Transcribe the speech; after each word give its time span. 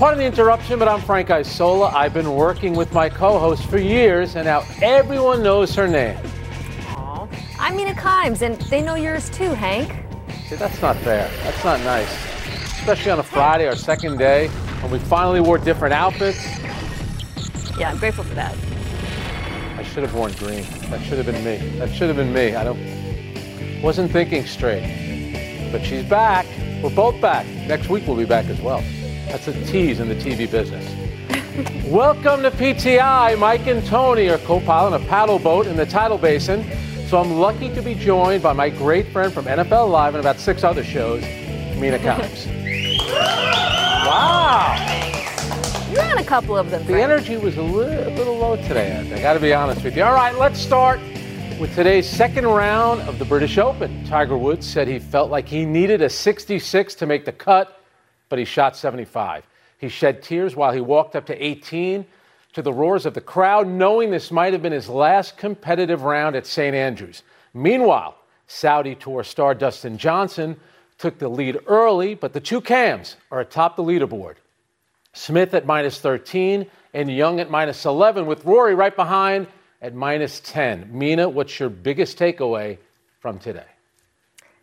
Pardon 0.00 0.18
the 0.18 0.24
interruption, 0.24 0.78
but 0.78 0.88
I'm 0.88 1.02
Frank 1.02 1.30
Isola. 1.30 1.88
I've 1.88 2.14
been 2.14 2.34
working 2.34 2.72
with 2.72 2.90
my 2.94 3.10
co-host 3.10 3.66
for 3.66 3.76
years, 3.76 4.34
and 4.34 4.46
now 4.46 4.64
everyone 4.80 5.42
knows 5.42 5.74
her 5.74 5.86
name. 5.86 6.16
Aww. 6.86 7.28
I'm 7.58 7.76
Mina 7.76 7.92
Kimes, 7.92 8.40
and 8.40 8.58
they 8.70 8.80
know 8.80 8.94
yours 8.94 9.28
too, 9.28 9.50
Hank. 9.50 9.92
See, 10.46 10.56
that's 10.56 10.80
not 10.80 10.96
fair. 10.96 11.30
That's 11.44 11.62
not 11.64 11.80
nice. 11.80 12.10
Especially 12.78 13.10
on 13.10 13.18
a 13.18 13.22
Friday, 13.22 13.68
our 13.68 13.76
second 13.76 14.16
day, 14.16 14.48
when 14.80 14.90
we 14.90 14.98
finally 15.00 15.42
wore 15.42 15.58
different 15.58 15.92
outfits. 15.92 16.58
Yeah, 17.78 17.90
I'm 17.90 17.98
grateful 17.98 18.24
for 18.24 18.34
that. 18.36 18.56
I 19.76 19.82
should 19.82 20.02
have 20.02 20.14
worn 20.14 20.32
green. 20.32 20.64
That 20.88 21.02
should 21.02 21.18
have 21.18 21.26
been 21.26 21.44
me. 21.44 21.78
That 21.78 21.90
should 21.90 22.08
have 22.08 22.16
been 22.16 22.32
me. 22.32 22.54
I 22.54 22.64
don't 22.64 23.82
wasn't 23.82 24.10
thinking 24.12 24.46
straight. 24.46 25.68
But 25.70 25.84
she's 25.84 26.04
back. 26.04 26.46
We're 26.82 26.88
both 26.88 27.20
back. 27.20 27.46
Next 27.68 27.90
week 27.90 28.06
we'll 28.06 28.16
be 28.16 28.24
back 28.24 28.46
as 28.46 28.62
well. 28.62 28.82
That's 29.30 29.46
a 29.46 29.64
tease 29.66 30.00
in 30.00 30.08
the 30.08 30.16
TV 30.16 30.50
business. 30.50 30.84
Welcome 31.86 32.42
to 32.42 32.50
PTI. 32.50 33.38
Mike 33.38 33.64
and 33.68 33.86
Tony 33.86 34.28
are 34.28 34.38
co-piloting 34.38 35.06
a 35.06 35.08
paddle 35.08 35.38
boat 35.38 35.68
in 35.68 35.76
the 35.76 35.86
tidal 35.86 36.18
basin. 36.18 36.64
So 37.06 37.20
I'm 37.20 37.34
lucky 37.34 37.72
to 37.74 37.80
be 37.80 37.94
joined 37.94 38.42
by 38.42 38.54
my 38.54 38.70
great 38.70 39.06
friend 39.12 39.32
from 39.32 39.44
NFL 39.44 39.88
Live 39.88 40.16
and 40.16 40.20
about 40.20 40.40
six 40.40 40.64
other 40.64 40.82
shows, 40.82 41.22
Mina 41.78 42.00
Kimes. 42.00 42.46
wow. 44.04 44.74
You're 45.92 46.02
on 46.02 46.18
a 46.18 46.24
couple 46.24 46.58
of 46.58 46.72
them. 46.72 46.84
The 46.86 47.00
energy 47.00 47.36
was 47.36 47.56
a 47.56 47.62
little, 47.62 48.08
a 48.08 48.10
little 48.16 48.36
low 48.36 48.56
today, 48.56 48.96
I 48.96 49.20
got 49.20 49.34
to 49.34 49.40
be 49.40 49.54
honest 49.54 49.84
with 49.84 49.96
you. 49.96 50.02
All 50.02 50.12
right, 50.12 50.34
let's 50.38 50.58
start 50.58 50.98
with 51.60 51.72
today's 51.76 52.08
second 52.08 52.48
round 52.48 53.00
of 53.02 53.20
the 53.20 53.24
British 53.24 53.58
Open. 53.58 54.04
Tiger 54.06 54.36
Woods 54.36 54.66
said 54.66 54.88
he 54.88 54.98
felt 54.98 55.30
like 55.30 55.46
he 55.46 55.64
needed 55.64 56.02
a 56.02 56.10
66 56.10 56.96
to 56.96 57.06
make 57.06 57.24
the 57.24 57.32
cut 57.32 57.79
but 58.30 58.38
he 58.38 58.46
shot 58.46 58.74
75. 58.74 59.46
He 59.76 59.90
shed 59.90 60.22
tears 60.22 60.56
while 60.56 60.72
he 60.72 60.80
walked 60.80 61.14
up 61.14 61.26
to 61.26 61.44
18 61.44 62.06
to 62.54 62.62
the 62.62 62.72
roars 62.72 63.04
of 63.04 63.12
the 63.14 63.20
crowd, 63.20 63.68
knowing 63.68 64.10
this 64.10 64.30
might 64.30 64.54
have 64.54 64.62
been 64.62 64.72
his 64.72 64.88
last 64.88 65.36
competitive 65.36 66.02
round 66.02 66.34
at 66.34 66.46
St. 66.46 66.74
Andrews. 66.74 67.22
Meanwhile, 67.52 68.16
Saudi 68.46 68.94
Tour 68.94 69.22
star 69.22 69.54
Dustin 69.54 69.98
Johnson 69.98 70.58
took 70.98 71.18
the 71.18 71.28
lead 71.28 71.58
early, 71.66 72.14
but 72.14 72.32
the 72.32 72.40
two 72.40 72.60
cams 72.60 73.16
are 73.30 73.40
atop 73.40 73.76
the 73.76 73.82
leaderboard. 73.82 74.36
Smith 75.12 75.54
at 75.54 75.66
minus 75.66 76.00
13 76.00 76.66
and 76.94 77.10
Young 77.10 77.40
at 77.40 77.50
minus 77.50 77.84
11, 77.84 78.26
with 78.26 78.44
Rory 78.44 78.74
right 78.74 78.94
behind 78.94 79.46
at 79.80 79.94
minus 79.94 80.40
10. 80.40 80.90
Mina, 80.92 81.28
what's 81.28 81.58
your 81.58 81.70
biggest 81.70 82.18
takeaway 82.18 82.78
from 83.20 83.38
today? 83.38 83.64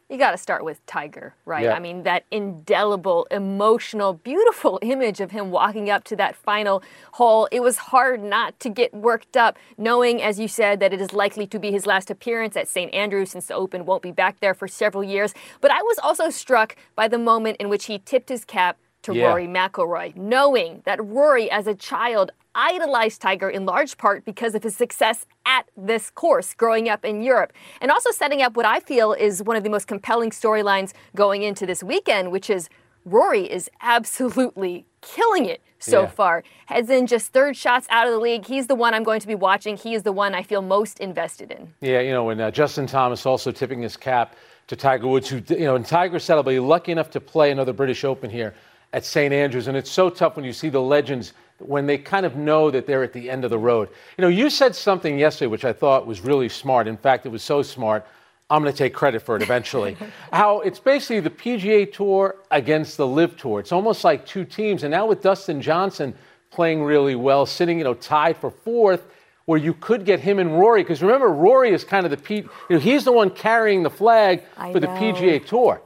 You 0.10 0.18
got 0.18 0.32
to 0.32 0.38
start 0.38 0.64
with 0.64 0.86
Tiger, 0.86 1.36
right? 1.46 1.66
Yeah. 1.66 1.74
I 1.74 1.80
mean, 1.80 2.04
that 2.04 2.24
indelible, 2.32 3.28
emotional, 3.30 4.14
beautiful 4.14 4.80
image 4.84 5.20
of 5.20 5.32
him 5.32 5.52
walking 5.52 5.90
up 5.90 6.06
to 6.06 6.16
that 6.16 6.36
final 6.36 6.82
hole. 7.14 7.48
It 7.52 7.62
was 7.62 7.78
hard 7.78 8.24
not 8.24 8.58
to 8.62 8.70
get 8.70 8.94
worked 8.94 9.36
up, 9.36 9.58
knowing, 9.78 10.22
as 10.22 10.40
you 10.40 10.48
said, 10.48 10.80
that 10.80 10.94
it 10.94 11.02
is 11.02 11.12
likely 11.12 11.46
to 11.48 11.60
be 11.60 11.72
his 11.72 11.86
last 11.86 12.10
appearance 12.10 12.56
at 12.56 12.70
St. 12.70 12.94
Andrews 12.94 13.32
since 13.32 13.48
the 13.48 13.56
Open 13.56 13.86
won't 13.86 14.02
be 14.02 14.12
back 14.12 14.40
there 14.40 14.54
for 14.54 14.68
several 14.68 15.04
years. 15.04 15.34
But 15.60 15.72
I 15.72 15.82
was 15.82 16.00
also 16.02 16.30
struck 16.30 16.78
by 16.96 17.10
the 17.10 17.18
moment 17.18 17.58
in 17.60 17.68
which 17.68 17.86
he 17.86 18.00
tipped 18.00 18.30
his 18.30 18.46
cap 18.46 18.78
to 19.08 19.16
yeah. 19.16 19.28
Rory 19.28 19.48
McIlroy, 19.48 20.16
knowing 20.18 20.82
that 20.86 21.04
Rory, 21.04 21.50
as 21.50 21.66
a 21.66 21.74
child, 21.74 22.32
idolized 22.54 23.22
Tiger 23.22 23.50
in 23.50 23.66
large 23.66 23.98
part 23.98 24.26
because 24.26 24.54
of 24.54 24.64
his 24.64 24.76
success 24.76 25.26
at 25.46 25.66
this 25.78 26.10
course 26.10 26.54
growing 26.54 26.90
up 26.90 27.06
in 27.06 27.22
Europe. 27.22 27.54
And 27.80 27.90
also 27.90 28.12
setting 28.12 28.42
up 28.42 28.58
what 28.58 28.66
I 28.66 28.82
feel 28.82 29.14
is 29.14 29.42
one 29.42 29.56
of 29.56 29.64
the 29.64 29.70
most 29.70 29.88
compelling 29.88 30.32
storylines 30.32 30.92
going 31.16 31.44
into 31.44 31.66
this 31.66 31.82
weekend, 31.82 32.32
which 32.32 32.50
is 32.50 32.70
Rory 33.06 33.50
is 33.50 33.70
absolutely 33.82 34.86
killing 35.00 35.46
it 35.46 35.62
so 35.80 36.02
yeah. 36.02 36.08
far. 36.08 36.44
Has 36.66 36.90
in 36.90 37.08
just 37.08 37.32
third 37.32 37.56
shots 37.56 37.88
out 37.90 38.08
of 38.08 38.14
the 38.14 38.20
league. 38.20 38.46
He's 38.46 38.68
the 38.68 38.76
one 38.76 38.94
I'm 38.94 39.04
going 39.04 39.22
to 39.22 39.28
be 39.28 39.36
watching. 39.36 39.78
He 39.78 39.94
is 39.94 40.04
the 40.04 40.12
one 40.12 40.36
I 40.36 40.44
feel 40.44 40.62
most 40.62 41.00
invested 41.00 41.52
in. 41.52 41.74
Yeah, 41.80 42.02
you 42.02 42.12
know, 42.12 42.30
and 42.30 42.42
uh, 42.42 42.52
Justin 42.52 42.88
Thomas 42.88 43.26
also 43.26 43.52
tipping 43.52 43.82
his 43.82 43.96
cap 43.96 44.36
to 44.66 44.76
Tiger 44.76 45.08
Woods, 45.08 45.30
who, 45.30 45.42
you 45.48 45.64
know, 45.64 45.78
and 45.78 45.86
Tiger 45.86 46.20
said, 46.20 46.36
I'll 46.36 46.44
be 46.44 46.60
lucky 46.60 46.92
enough 46.92 47.10
to 47.12 47.22
play 47.22 47.52
another 47.52 47.72
British 47.72 48.04
Open 48.04 48.30
here 48.30 48.54
at 48.94 49.06
St. 49.06 49.34
Andrews. 49.34 49.68
And 49.68 49.78
it's 49.78 49.92
so 49.92 50.10
tough 50.10 50.36
when 50.36 50.46
you 50.46 50.54
see 50.54 50.70
the 50.70 50.82
legends 50.82 51.34
when 51.60 51.88
they 51.88 51.98
kind 51.98 52.26
of 52.26 52.36
know 52.36 52.70
that 52.70 52.86
they're 52.86 53.04
at 53.04 53.14
the 53.14 53.30
end 53.30 53.44
of 53.44 53.50
the 53.50 53.58
road. 53.58 53.90
You 54.18 54.22
know, 54.22 54.28
you 54.28 54.50
said 54.50 54.76
something 54.76 55.18
yesterday 55.18 55.48
which 55.48 55.66
I 55.66 55.74
thought 55.74 56.06
was 56.06 56.22
really 56.22 56.50
smart. 56.50 56.88
In 56.88 56.98
fact, 56.98 57.26
it 57.26 57.30
was 57.30 57.44
so 57.44 57.62
smart. 57.62 58.06
I'm 58.50 58.62
going 58.62 58.72
to 58.72 58.78
take 58.78 58.94
credit 58.94 59.22
for 59.22 59.36
it 59.36 59.42
eventually. 59.42 59.98
How 60.32 60.62
it's 60.62 60.80
basically 60.80 61.20
the 61.20 61.30
PGA 61.30 61.92
Tour 61.92 62.36
against 62.52 62.98
the 62.98 63.08
LIV 63.08 63.38
Tour. 63.38 63.60
It's 63.60 63.72
almost 63.72 64.04
like 64.04 64.26
two 64.26 64.46
teams. 64.46 64.84
And 64.84 64.92
now 64.92 65.06
with 65.06 65.22
Dustin 65.22 65.62
Johnson 65.62 66.14
playing 66.50 66.84
really 66.84 67.16
well, 67.16 67.46
sitting, 67.46 67.78
you 67.78 67.84
know, 67.84 67.94
tied 67.94 68.38
for 68.38 68.50
fourth, 68.52 69.04
where 69.46 69.60
you 69.60 69.74
could 69.74 70.06
get 70.06 70.20
him 70.20 70.40
and 70.40 70.58
Rory. 70.58 70.84
Because 70.84 71.02
remember, 71.02 71.30
Rory 71.30 71.72
is 71.72 71.84
kind 71.84 72.06
of 72.06 72.12
the 72.12 72.18
P, 72.18 72.36
you 72.38 72.50
know, 72.70 72.80
he's 72.80 73.04
the 73.04 73.12
one 73.12 73.30
carrying 73.30 73.84
the 73.84 73.90
flag 73.90 74.44
I 74.58 74.72
for 74.72 74.80
know. 74.80 74.94
the 74.94 75.00
PGA 75.00 75.46
Tour. 75.46 75.82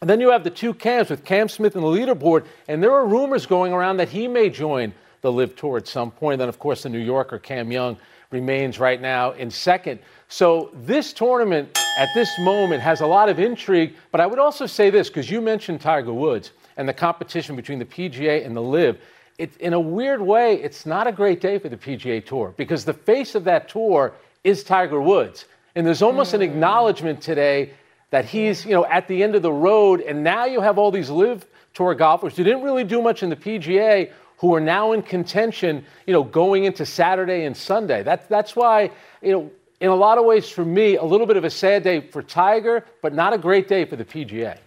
And 0.00 0.10
then 0.10 0.20
you 0.20 0.30
have 0.30 0.44
the 0.44 0.50
two 0.50 0.74
Cams 0.74 1.08
with 1.08 1.24
Cam 1.24 1.48
Smith 1.48 1.74
in 1.74 1.80
the 1.80 1.88
leaderboard, 1.88 2.44
and 2.68 2.82
there 2.82 2.92
are 2.92 3.06
rumors 3.06 3.46
going 3.46 3.72
around 3.72 3.96
that 3.96 4.10
he 4.10 4.28
may 4.28 4.50
join 4.50 4.92
the 5.22 5.32
LIV 5.32 5.56
Tour 5.56 5.78
at 5.78 5.88
some 5.88 6.10
point. 6.10 6.34
And 6.34 6.42
then, 6.42 6.48
of 6.48 6.58
course, 6.58 6.82
the 6.82 6.90
New 6.90 6.98
Yorker 6.98 7.38
Cam 7.38 7.72
Young 7.72 7.96
remains 8.30 8.78
right 8.78 9.00
now 9.00 9.32
in 9.32 9.50
second. 9.50 10.00
So 10.28 10.70
this 10.74 11.12
tournament 11.12 11.78
at 11.96 12.08
this 12.14 12.30
moment 12.40 12.82
has 12.82 13.00
a 13.00 13.06
lot 13.06 13.28
of 13.28 13.38
intrigue. 13.38 13.94
But 14.12 14.20
I 14.20 14.26
would 14.26 14.38
also 14.38 14.66
say 14.66 14.90
this 14.90 15.08
because 15.08 15.30
you 15.30 15.40
mentioned 15.40 15.80
Tiger 15.80 16.12
Woods 16.12 16.52
and 16.76 16.88
the 16.88 16.92
competition 16.92 17.56
between 17.56 17.78
the 17.78 17.84
PGA 17.84 18.44
and 18.44 18.54
the 18.54 18.60
LIV. 18.60 18.98
It, 19.38 19.56
in 19.58 19.72
a 19.72 19.80
weird 19.80 20.20
way, 20.20 20.54
it's 20.54 20.86
not 20.86 21.06
a 21.06 21.12
great 21.12 21.40
day 21.40 21.58
for 21.58 21.68
the 21.68 21.76
PGA 21.76 22.24
Tour 22.24 22.54
because 22.56 22.84
the 22.84 22.94
face 22.94 23.34
of 23.34 23.44
that 23.44 23.68
tour 23.68 24.12
is 24.44 24.62
Tiger 24.64 25.00
Woods. 25.00 25.46
And 25.74 25.86
there's 25.86 26.02
almost 26.02 26.32
mm. 26.32 26.36
an 26.36 26.42
acknowledgement 26.42 27.20
today 27.20 27.70
that 28.10 28.24
he's, 28.24 28.64
you 28.64 28.72
know, 28.72 28.84
at 28.86 29.08
the 29.08 29.22
end 29.22 29.34
of 29.34 29.42
the 29.42 29.52
road, 29.52 30.00
and 30.00 30.22
now 30.22 30.44
you 30.44 30.60
have 30.60 30.78
all 30.78 30.90
these 30.90 31.10
LIV 31.10 31.46
tour 31.74 31.94
golfers 31.94 32.36
who 32.36 32.44
didn't 32.44 32.62
really 32.62 32.84
do 32.84 33.02
much 33.02 33.22
in 33.22 33.30
the 33.30 33.36
PGA 33.36 34.10
who 34.38 34.54
are 34.54 34.60
now 34.60 34.92
in 34.92 35.02
contention, 35.02 35.84
you 36.06 36.12
know, 36.12 36.22
going 36.22 36.64
into 36.64 36.84
Saturday 36.84 37.44
and 37.44 37.56
Sunday. 37.56 38.02
That's 38.02 38.26
that's 38.26 38.54
why, 38.54 38.90
you 39.22 39.32
know, 39.32 39.50
in 39.80 39.90
a 39.90 39.94
lot 39.94 40.18
of 40.18 40.24
ways 40.24 40.48
for 40.48 40.64
me, 40.64 40.96
a 40.96 41.04
little 41.04 41.26
bit 41.26 41.36
of 41.36 41.44
a 41.44 41.50
sad 41.50 41.82
day 41.82 42.00
for 42.00 42.22
Tiger, 42.22 42.84
but 43.02 43.14
not 43.14 43.32
a 43.32 43.38
great 43.38 43.68
day 43.68 43.84
for 43.84 43.96
the 43.96 44.04
PGA. 44.04 44.58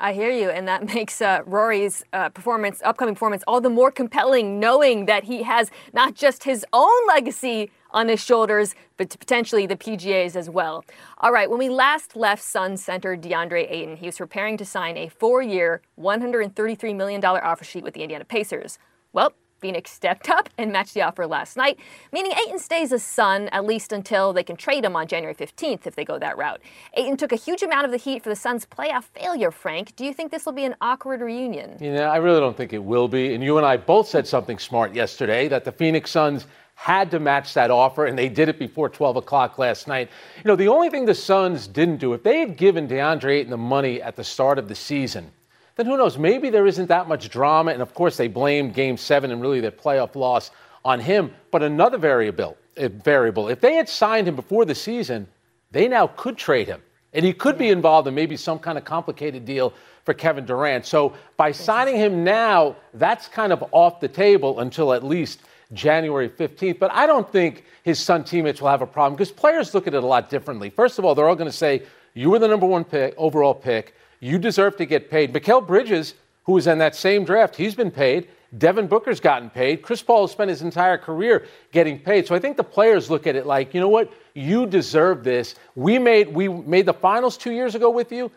I 0.00 0.12
hear 0.12 0.30
you, 0.30 0.50
and 0.50 0.68
that 0.68 0.86
makes 0.94 1.20
uh, 1.20 1.40
Rory's 1.46 2.04
uh, 2.12 2.28
performance, 2.30 2.80
upcoming 2.84 3.14
performance, 3.14 3.42
all 3.46 3.60
the 3.60 3.70
more 3.70 3.90
compelling, 3.90 4.60
knowing 4.60 5.06
that 5.06 5.24
he 5.24 5.42
has 5.42 5.70
not 5.92 6.14
just 6.14 6.44
his 6.44 6.64
own 6.72 7.06
legacy 7.08 7.70
on 7.90 8.08
his 8.08 8.22
shoulders, 8.22 8.74
but 8.96 9.16
potentially 9.18 9.66
the 9.66 9.76
PGA's 9.76 10.36
as 10.36 10.50
well. 10.50 10.84
All 11.18 11.32
right, 11.32 11.48
when 11.48 11.58
we 11.58 11.68
last 11.68 12.16
left 12.16 12.42
Sun 12.42 12.76
center 12.76 13.16
DeAndre 13.16 13.70
Ayton, 13.70 13.96
he 13.96 14.06
was 14.06 14.18
preparing 14.18 14.56
to 14.56 14.64
sign 14.64 14.96
a 14.96 15.08
four-year, 15.08 15.82
$133 15.98 16.96
million 16.96 17.24
offer 17.24 17.64
sheet 17.64 17.84
with 17.84 17.94
the 17.94 18.02
Indiana 18.02 18.24
Pacers. 18.24 18.78
Well, 19.12 19.32
Phoenix 19.60 19.90
stepped 19.90 20.30
up 20.30 20.48
and 20.56 20.72
matched 20.72 20.94
the 20.94 21.02
offer 21.02 21.26
last 21.26 21.56
night, 21.56 21.78
meaning 22.12 22.32
Ayton 22.32 22.58
stays 22.58 22.92
a 22.92 22.98
Sun 22.98 23.48
at 23.48 23.64
least 23.64 23.92
until 23.92 24.32
they 24.32 24.42
can 24.42 24.56
trade 24.56 24.84
him 24.84 24.94
on 24.96 25.06
January 25.06 25.34
15th 25.34 25.86
if 25.86 25.96
they 25.96 26.04
go 26.04 26.18
that 26.18 26.38
route. 26.38 26.60
Ayton 26.94 27.16
took 27.16 27.32
a 27.32 27.36
huge 27.36 27.62
amount 27.62 27.84
of 27.84 27.90
the 27.90 27.96
heat 27.96 28.22
for 28.22 28.28
the 28.28 28.36
Suns' 28.36 28.66
playoff 28.66 29.04
failure, 29.04 29.50
Frank. 29.50 29.96
Do 29.96 30.04
you 30.04 30.12
think 30.12 30.30
this 30.30 30.46
will 30.46 30.52
be 30.52 30.64
an 30.64 30.76
awkward 30.80 31.20
reunion? 31.20 31.76
You 31.80 31.92
know, 31.92 32.04
I 32.04 32.16
really 32.18 32.40
don't 32.40 32.56
think 32.56 32.72
it 32.72 32.82
will 32.82 33.08
be. 33.08 33.34
And 33.34 33.42
you 33.42 33.56
and 33.58 33.66
I 33.66 33.76
both 33.76 34.08
said 34.08 34.26
something 34.26 34.58
smart 34.58 34.94
yesterday 34.94 35.48
that 35.48 35.64
the 35.64 35.72
Phoenix 35.72 36.10
Suns 36.10 36.46
had 36.78 37.10
to 37.10 37.18
match 37.18 37.54
that 37.54 37.72
offer, 37.72 38.06
and 38.06 38.16
they 38.16 38.28
did 38.28 38.48
it 38.48 38.56
before 38.56 38.88
12 38.88 39.16
o'clock 39.16 39.58
last 39.58 39.88
night. 39.88 40.08
You 40.36 40.44
know, 40.44 40.54
the 40.54 40.68
only 40.68 40.88
thing 40.90 41.06
the 41.06 41.14
Suns 41.14 41.66
didn't 41.66 41.96
do, 41.96 42.12
if 42.12 42.22
they 42.22 42.38
had 42.38 42.56
given 42.56 42.86
DeAndre 42.86 43.32
Ayton 43.32 43.50
the 43.50 43.56
money 43.56 44.00
at 44.00 44.14
the 44.14 44.22
start 44.22 44.60
of 44.60 44.68
the 44.68 44.76
season, 44.76 45.28
then 45.74 45.86
who 45.86 45.96
knows? 45.96 46.16
Maybe 46.16 46.50
there 46.50 46.68
isn't 46.68 46.86
that 46.86 47.08
much 47.08 47.30
drama. 47.30 47.72
And 47.72 47.82
of 47.82 47.94
course, 47.94 48.16
they 48.16 48.28
blamed 48.28 48.74
game 48.74 48.96
seven 48.96 49.32
and 49.32 49.42
really 49.42 49.58
their 49.58 49.72
playoff 49.72 50.14
loss 50.14 50.52
on 50.84 51.00
him. 51.00 51.32
But 51.50 51.64
another 51.64 51.98
variable, 51.98 52.56
eh, 52.76 52.88
variable, 52.88 53.48
if 53.48 53.60
they 53.60 53.74
had 53.74 53.88
signed 53.88 54.28
him 54.28 54.36
before 54.36 54.64
the 54.64 54.74
season, 54.76 55.26
they 55.72 55.88
now 55.88 56.06
could 56.16 56.36
trade 56.36 56.68
him 56.68 56.80
And 57.12 57.24
he 57.24 57.32
could 57.32 57.58
be 57.58 57.70
involved 57.70 58.06
in 58.06 58.14
maybe 58.14 58.36
some 58.36 58.60
kind 58.60 58.78
of 58.78 58.84
complicated 58.84 59.44
deal 59.44 59.72
for 60.04 60.14
Kevin 60.14 60.46
Durant. 60.46 60.86
So 60.86 61.14
by 61.36 61.50
signing 61.50 61.96
him 61.96 62.22
now, 62.22 62.76
that's 62.94 63.26
kind 63.26 63.52
of 63.52 63.64
off 63.72 63.98
the 63.98 64.08
table 64.08 64.60
until 64.60 64.92
at 64.92 65.02
least 65.02 65.40
January 65.72 66.28
15th. 66.28 66.78
But 66.78 66.92
I 66.92 67.06
don't 67.06 67.30
think 67.30 67.64
his 67.82 67.98
Sun 67.98 68.24
teammates 68.24 68.60
will 68.60 68.68
have 68.68 68.82
a 68.82 68.86
problem 68.86 69.16
because 69.16 69.30
players 69.30 69.74
look 69.74 69.86
at 69.86 69.94
it 69.94 70.02
a 70.02 70.06
lot 70.06 70.30
differently. 70.30 70.70
First 70.70 70.98
of 70.98 71.04
all, 71.04 71.14
they're 71.14 71.28
all 71.28 71.36
going 71.36 71.50
to 71.50 71.56
say, 71.56 71.82
You 72.14 72.30
were 72.30 72.38
the 72.38 72.48
number 72.48 72.66
one 72.66 72.84
pick, 72.84 73.14
overall 73.16 73.54
pick. 73.54 73.94
You 74.20 74.38
deserve 74.38 74.76
to 74.78 74.86
get 74.86 75.10
paid. 75.10 75.32
Mikal 75.32 75.64
Bridges, 75.66 76.14
who 76.44 76.52
was 76.52 76.66
in 76.66 76.78
that 76.78 76.96
same 76.96 77.24
draft, 77.24 77.54
he's 77.54 77.74
been 77.74 77.90
paid. 77.90 78.28
Devin 78.56 78.86
Booker's 78.86 79.20
gotten 79.20 79.50
paid. 79.50 79.82
Chris 79.82 80.02
Paul 80.02 80.22
has 80.22 80.30
spent 80.30 80.48
his 80.48 80.62
entire 80.62 80.96
career 80.96 81.46
getting 81.70 81.98
paid. 81.98 82.26
So 82.26 82.34
I 82.34 82.38
think 82.38 82.56
the 82.56 82.64
players 82.64 83.10
look 83.10 83.26
at 83.26 83.36
it 83.36 83.46
like, 83.46 83.74
you 83.74 83.80
know 83.80 83.90
what? 83.90 84.10
You 84.34 84.66
deserve 84.66 85.22
this. 85.22 85.54
We 85.74 85.98
made 85.98 86.34
we 86.34 86.48
made 86.48 86.86
the 86.86 86.94
finals 86.94 87.36
two 87.36 87.52
years 87.52 87.74
ago 87.74 87.90
with 87.90 88.10
you. 88.10 88.30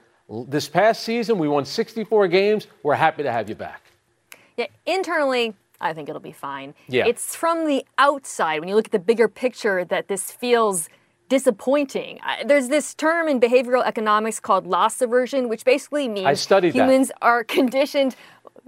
This 0.48 0.68
past 0.68 1.04
season, 1.04 1.38
we 1.38 1.48
won 1.48 1.66
64 1.66 2.27
games. 2.27 2.68
We're 2.84 2.95
happy 2.95 3.24
to 3.24 3.31
have 3.31 3.50
you 3.50 3.56
back. 3.56 3.81
Yeah, 4.57 4.68
internally, 4.86 5.56
I 5.81 5.94
think 5.94 6.10
it'll 6.10 6.22
be 6.22 6.31
fine. 6.31 6.74
Yeah. 6.88 7.06
It's 7.07 7.36
from 7.36 7.66
the 7.68 7.86
outside, 7.98 8.60
when 8.60 8.69
you 8.69 8.75
look 8.75 8.86
at 8.86 8.92
the 8.92 9.00
bigger 9.00 9.28
picture, 9.28 9.83
that 9.86 10.07
this 10.07 10.31
feels 10.31 10.89
disappointing. 11.28 12.19
There's 12.45 12.68
this 12.68 12.94
term 12.94 13.30
in 13.30 13.39
behavioral 13.39 13.86
economics 13.86 14.39
called 14.39 14.68
loss 14.68 15.01
aversion, 15.01 15.48
which 15.48 15.63
basically 15.63 16.10
means 16.10 16.45
humans 16.50 17.07
that. 17.07 17.18
are 17.22 17.44
conditioned 17.45 18.16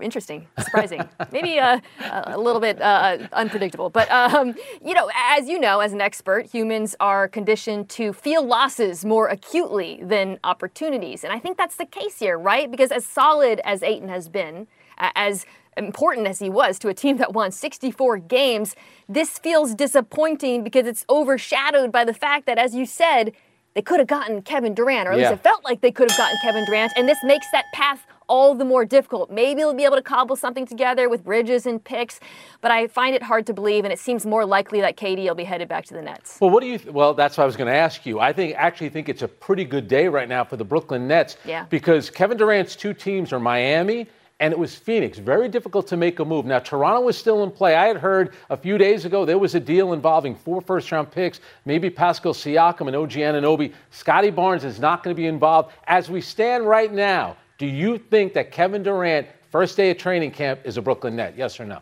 interesting, 0.01 0.47
surprising, 0.59 1.07
maybe 1.31 1.59
uh, 1.59 1.79
a 2.01 2.37
little 2.37 2.61
bit 2.61 2.81
uh, 2.81 3.17
unpredictable. 3.33 3.89
But, 3.89 4.09
um, 4.11 4.55
you 4.83 4.93
know, 4.93 5.09
as 5.15 5.47
you 5.47 5.59
know, 5.59 5.79
as 5.79 5.93
an 5.93 6.01
expert, 6.01 6.47
humans 6.47 6.95
are 6.99 7.27
conditioned 7.27 7.89
to 7.89 8.13
feel 8.13 8.43
losses 8.43 9.05
more 9.05 9.27
acutely 9.27 9.99
than 10.01 10.39
opportunities. 10.43 11.23
And 11.23 11.31
I 11.31 11.39
think 11.39 11.57
that's 11.57 11.75
the 11.75 11.85
case 11.85 12.19
here, 12.19 12.37
right? 12.37 12.69
Because 12.69 12.91
as 12.91 13.05
solid 13.05 13.61
as 13.63 13.83
Ayton 13.83 14.09
has 14.09 14.29
been, 14.29 14.67
as 14.97 15.45
important 15.77 16.27
as 16.27 16.39
he 16.39 16.49
was 16.49 16.79
to 16.79 16.87
a 16.87 16.93
team 16.93 17.17
that 17.17 17.33
won 17.33 17.51
64 17.51 18.17
games, 18.19 18.75
this 19.07 19.39
feels 19.39 19.75
disappointing 19.75 20.63
because 20.63 20.87
it's 20.87 21.05
overshadowed 21.09 21.91
by 21.91 22.05
the 22.05 22.13
fact 22.13 22.45
that, 22.45 22.57
as 22.57 22.75
you 22.75 22.85
said, 22.85 23.33
they 23.73 23.81
could 23.81 23.99
have 23.99 24.07
gotten 24.07 24.41
Kevin 24.41 24.73
Durant, 24.73 25.07
or 25.07 25.13
at 25.13 25.19
yeah. 25.19 25.29
least 25.29 25.39
it 25.39 25.43
felt 25.43 25.63
like 25.63 25.81
they 25.81 25.91
could 25.91 26.09
have 26.09 26.17
gotten 26.17 26.37
Kevin 26.43 26.65
Durant, 26.65 26.93
and 26.95 27.07
this 27.09 27.17
makes 27.23 27.47
that 27.51 27.65
path 27.73 28.05
all 28.27 28.55
the 28.55 28.65
more 28.65 28.85
difficult. 28.85 29.29
Maybe 29.31 29.61
they'll 29.61 29.73
be 29.73 29.83
able 29.83 29.95
to 29.95 30.01
cobble 30.01 30.35
something 30.35 30.65
together 30.65 31.09
with 31.09 31.23
Bridges 31.23 31.65
and 31.65 31.83
picks, 31.83 32.19
but 32.61 32.71
I 32.71 32.87
find 32.87 33.15
it 33.15 33.23
hard 33.23 33.45
to 33.47 33.53
believe, 33.53 33.83
and 33.83 33.91
it 33.91 33.99
seems 33.99 34.25
more 34.25 34.45
likely 34.45 34.79
that 34.81 34.95
KD 34.95 35.23
will 35.25 35.35
be 35.35 35.43
headed 35.43 35.67
back 35.67 35.85
to 35.85 35.93
the 35.93 36.01
Nets. 36.01 36.37
Well, 36.39 36.49
what 36.49 36.61
do 36.61 36.67
you? 36.67 36.77
Th- 36.77 36.93
well, 36.93 37.13
that's 37.13 37.37
what 37.37 37.43
I 37.43 37.47
was 37.47 37.55
going 37.55 37.67
to 37.67 37.75
ask 37.75 38.05
you. 38.05 38.19
I 38.19 38.31
think 38.31 38.55
actually 38.55 38.89
think 38.89 39.09
it's 39.09 39.23
a 39.23 39.27
pretty 39.27 39.65
good 39.65 39.87
day 39.87 40.07
right 40.07 40.29
now 40.29 40.43
for 40.43 40.55
the 40.55 40.65
Brooklyn 40.65 41.07
Nets. 41.07 41.37
Yeah. 41.45 41.65
Because 41.69 42.09
Kevin 42.09 42.37
Durant's 42.37 42.75
two 42.75 42.93
teams 42.93 43.33
are 43.33 43.39
Miami 43.39 44.07
and 44.43 44.51
it 44.51 44.59
was 44.59 44.75
Phoenix. 44.75 45.19
Very 45.19 45.47
difficult 45.47 45.87
to 45.87 45.95
make 45.95 46.19
a 46.19 46.25
move. 46.25 46.45
Now, 46.45 46.59
Toronto 46.59 46.99
was 46.99 47.17
still 47.17 47.45
in 47.45 47.51
play. 47.51 47.75
I 47.75 47.87
had 47.87 47.95
heard 47.95 48.33
a 48.49 48.57
few 48.57 48.77
days 48.77 49.05
ago 49.05 49.23
there 49.23 49.37
was 49.37 49.55
a 49.55 49.59
deal 49.59 49.93
involving 49.93 50.35
four 50.35 50.59
first 50.59 50.91
round 50.91 51.11
picks, 51.11 51.39
maybe 51.63 51.89
Pascal 51.89 52.33
Siakam 52.33 52.87
and 52.87 52.95
OG 52.95 53.11
Anunoby. 53.11 53.71
Scottie 53.91 54.31
Barnes 54.31 54.65
is 54.65 54.81
not 54.81 55.01
going 55.01 55.15
to 55.15 55.17
be 55.17 55.27
involved. 55.27 55.71
As 55.87 56.09
we 56.09 56.19
stand 56.19 56.67
right 56.67 56.91
now, 56.91 57.37
do 57.57 57.65
you 57.65 57.97
think 57.97 58.33
that 58.33 58.51
Kevin 58.51 58.83
Durant, 58.83 59.27
first 59.49 59.77
day 59.77 59.91
of 59.91 59.97
training 59.97 60.31
camp, 60.31 60.59
is 60.65 60.75
a 60.75 60.81
Brooklyn 60.81 61.15
Net? 61.15 61.35
Yes 61.37 61.57
or 61.57 61.63
no? 61.63 61.79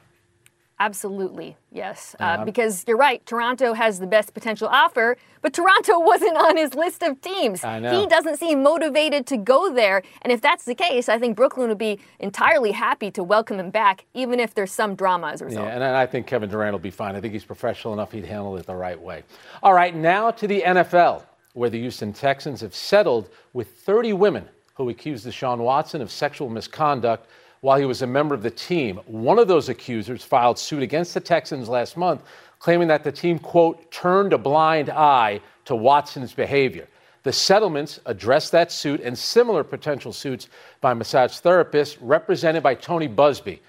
Absolutely, 0.82 1.56
yes. 1.72 2.16
Uh, 2.20 2.24
uh 2.24 2.46
because 2.46 2.84
you're 2.88 2.98
right, 2.98 3.24
Toronto 3.28 3.74
has 3.74 4.00
the 4.00 4.08
best 4.08 4.34
potential 4.34 4.68
offer, 4.68 5.16
but 5.44 5.54
Toronto 5.54 6.00
wasn't 6.12 6.36
on 6.38 6.58
his 6.58 6.74
list 6.74 7.04
of 7.04 7.22
teams. 7.22 7.64
I 7.64 7.78
know. 7.78 8.00
He 8.00 8.08
doesn't 8.08 8.38
seem 8.38 8.64
motivated 8.64 9.28
to 9.28 9.38
go 9.38 9.72
there. 9.72 10.02
And 10.24 10.34
if 10.34 10.42
that's 10.42 10.66
the 10.66 10.74
case, 10.74 11.08
I 11.08 11.20
think 11.20 11.38
Brooklyn 11.38 11.70
would 11.70 11.78
be 11.78 12.00
entirely 12.20 12.72
happy 12.72 13.12
to 13.12 13.24
welcome 13.24 13.60
him 13.60 13.70
back, 13.70 14.06
even 14.16 14.40
if 14.40 14.56
there's 14.56 14.72
some 14.72 14.96
drama 14.96 15.28
as 15.28 15.42
a 15.42 15.46
result. 15.46 15.68
Yeah, 15.68 15.76
and 15.76 15.84
I 15.84 16.08
think 16.08 16.26
Kevin 16.26 16.50
Durant 16.50 16.74
will 16.74 16.80
be 16.80 16.90
fine. 16.90 17.16
I 17.16 17.22
think 17.22 17.34
he's 17.34 17.46
professional 17.46 17.94
enough, 17.94 18.12
he'd 18.12 18.26
handle 18.26 18.58
it 18.58 18.66
the 18.66 18.76
right 18.76 19.00
way. 19.00 19.24
All 19.62 19.74
right, 19.74 19.96
now 19.96 20.32
to 20.32 20.48
the 20.48 20.62
NFL, 20.62 21.24
where 21.54 21.70
the 21.70 21.80
Houston 21.80 22.12
Texans 22.12 22.62
have 22.62 22.74
settled 22.74 23.30
with 23.54 23.68
30 23.86 24.14
women 24.14 24.50
who 24.74 24.90
accused 24.90 25.28
Deshaun 25.28 25.60
Watson 25.60 26.02
of 26.02 26.10
sexual 26.10 26.50
misconduct 26.50 27.28
while 27.62 27.78
he 27.78 27.86
was 27.86 28.02
a 28.02 28.08
member 28.08 28.36
of 28.36 28.44
the 28.44 28.52
team. 28.52 29.00
One 29.06 29.40
of 29.40 29.48
those 29.48 29.70
accusers 29.70 30.24
filed 30.24 30.60
suit 30.60 30.84
against 30.84 31.14
the 31.14 31.20
Texans 31.20 31.70
last 31.70 31.96
month, 31.96 32.24
claiming 32.60 32.88
that 32.90 33.04
the 33.04 33.12
team, 33.12 33.40
quote, 33.40 33.92
turned 33.92 34.34
a 34.34 34.38
blind 34.38 34.90
eye 34.90 35.40
to 35.66 35.76
Watson's 35.76 36.34
behavior. 36.34 36.88
The 37.24 37.32
settlements 37.32 38.00
address 38.06 38.50
that 38.50 38.72
suit 38.72 39.00
and 39.02 39.18
similar 39.18 39.64
potential 39.64 40.12
suits 40.12 40.48
by 40.82 40.94
massage 40.96 41.40
therapists 41.40 41.98
represented 42.02 42.64
by 42.64 42.74
Tony 42.74 43.08
Buzbee. 43.08 43.60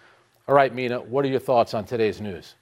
All 0.49 0.55
right, 0.55 0.75
Mina, 0.75 1.01
what 1.01 1.25
are 1.25 1.29
your 1.29 1.41
thoughts 1.41 1.75
on 1.75 1.85
today's 1.85 2.21
news? 2.21 2.55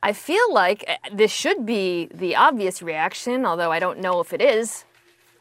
I 0.00 0.12
feel 0.12 0.52
like 0.52 0.84
uh, 0.86 0.96
this 1.12 1.32
should 1.32 1.66
be 1.66 2.08
the 2.14 2.36
obvious 2.36 2.82
reaction, 2.82 3.44
although 3.44 3.72
I 3.72 3.80
don't 3.80 4.00
know 4.00 4.20
if 4.20 4.32
it 4.32 4.40
is 4.40 4.84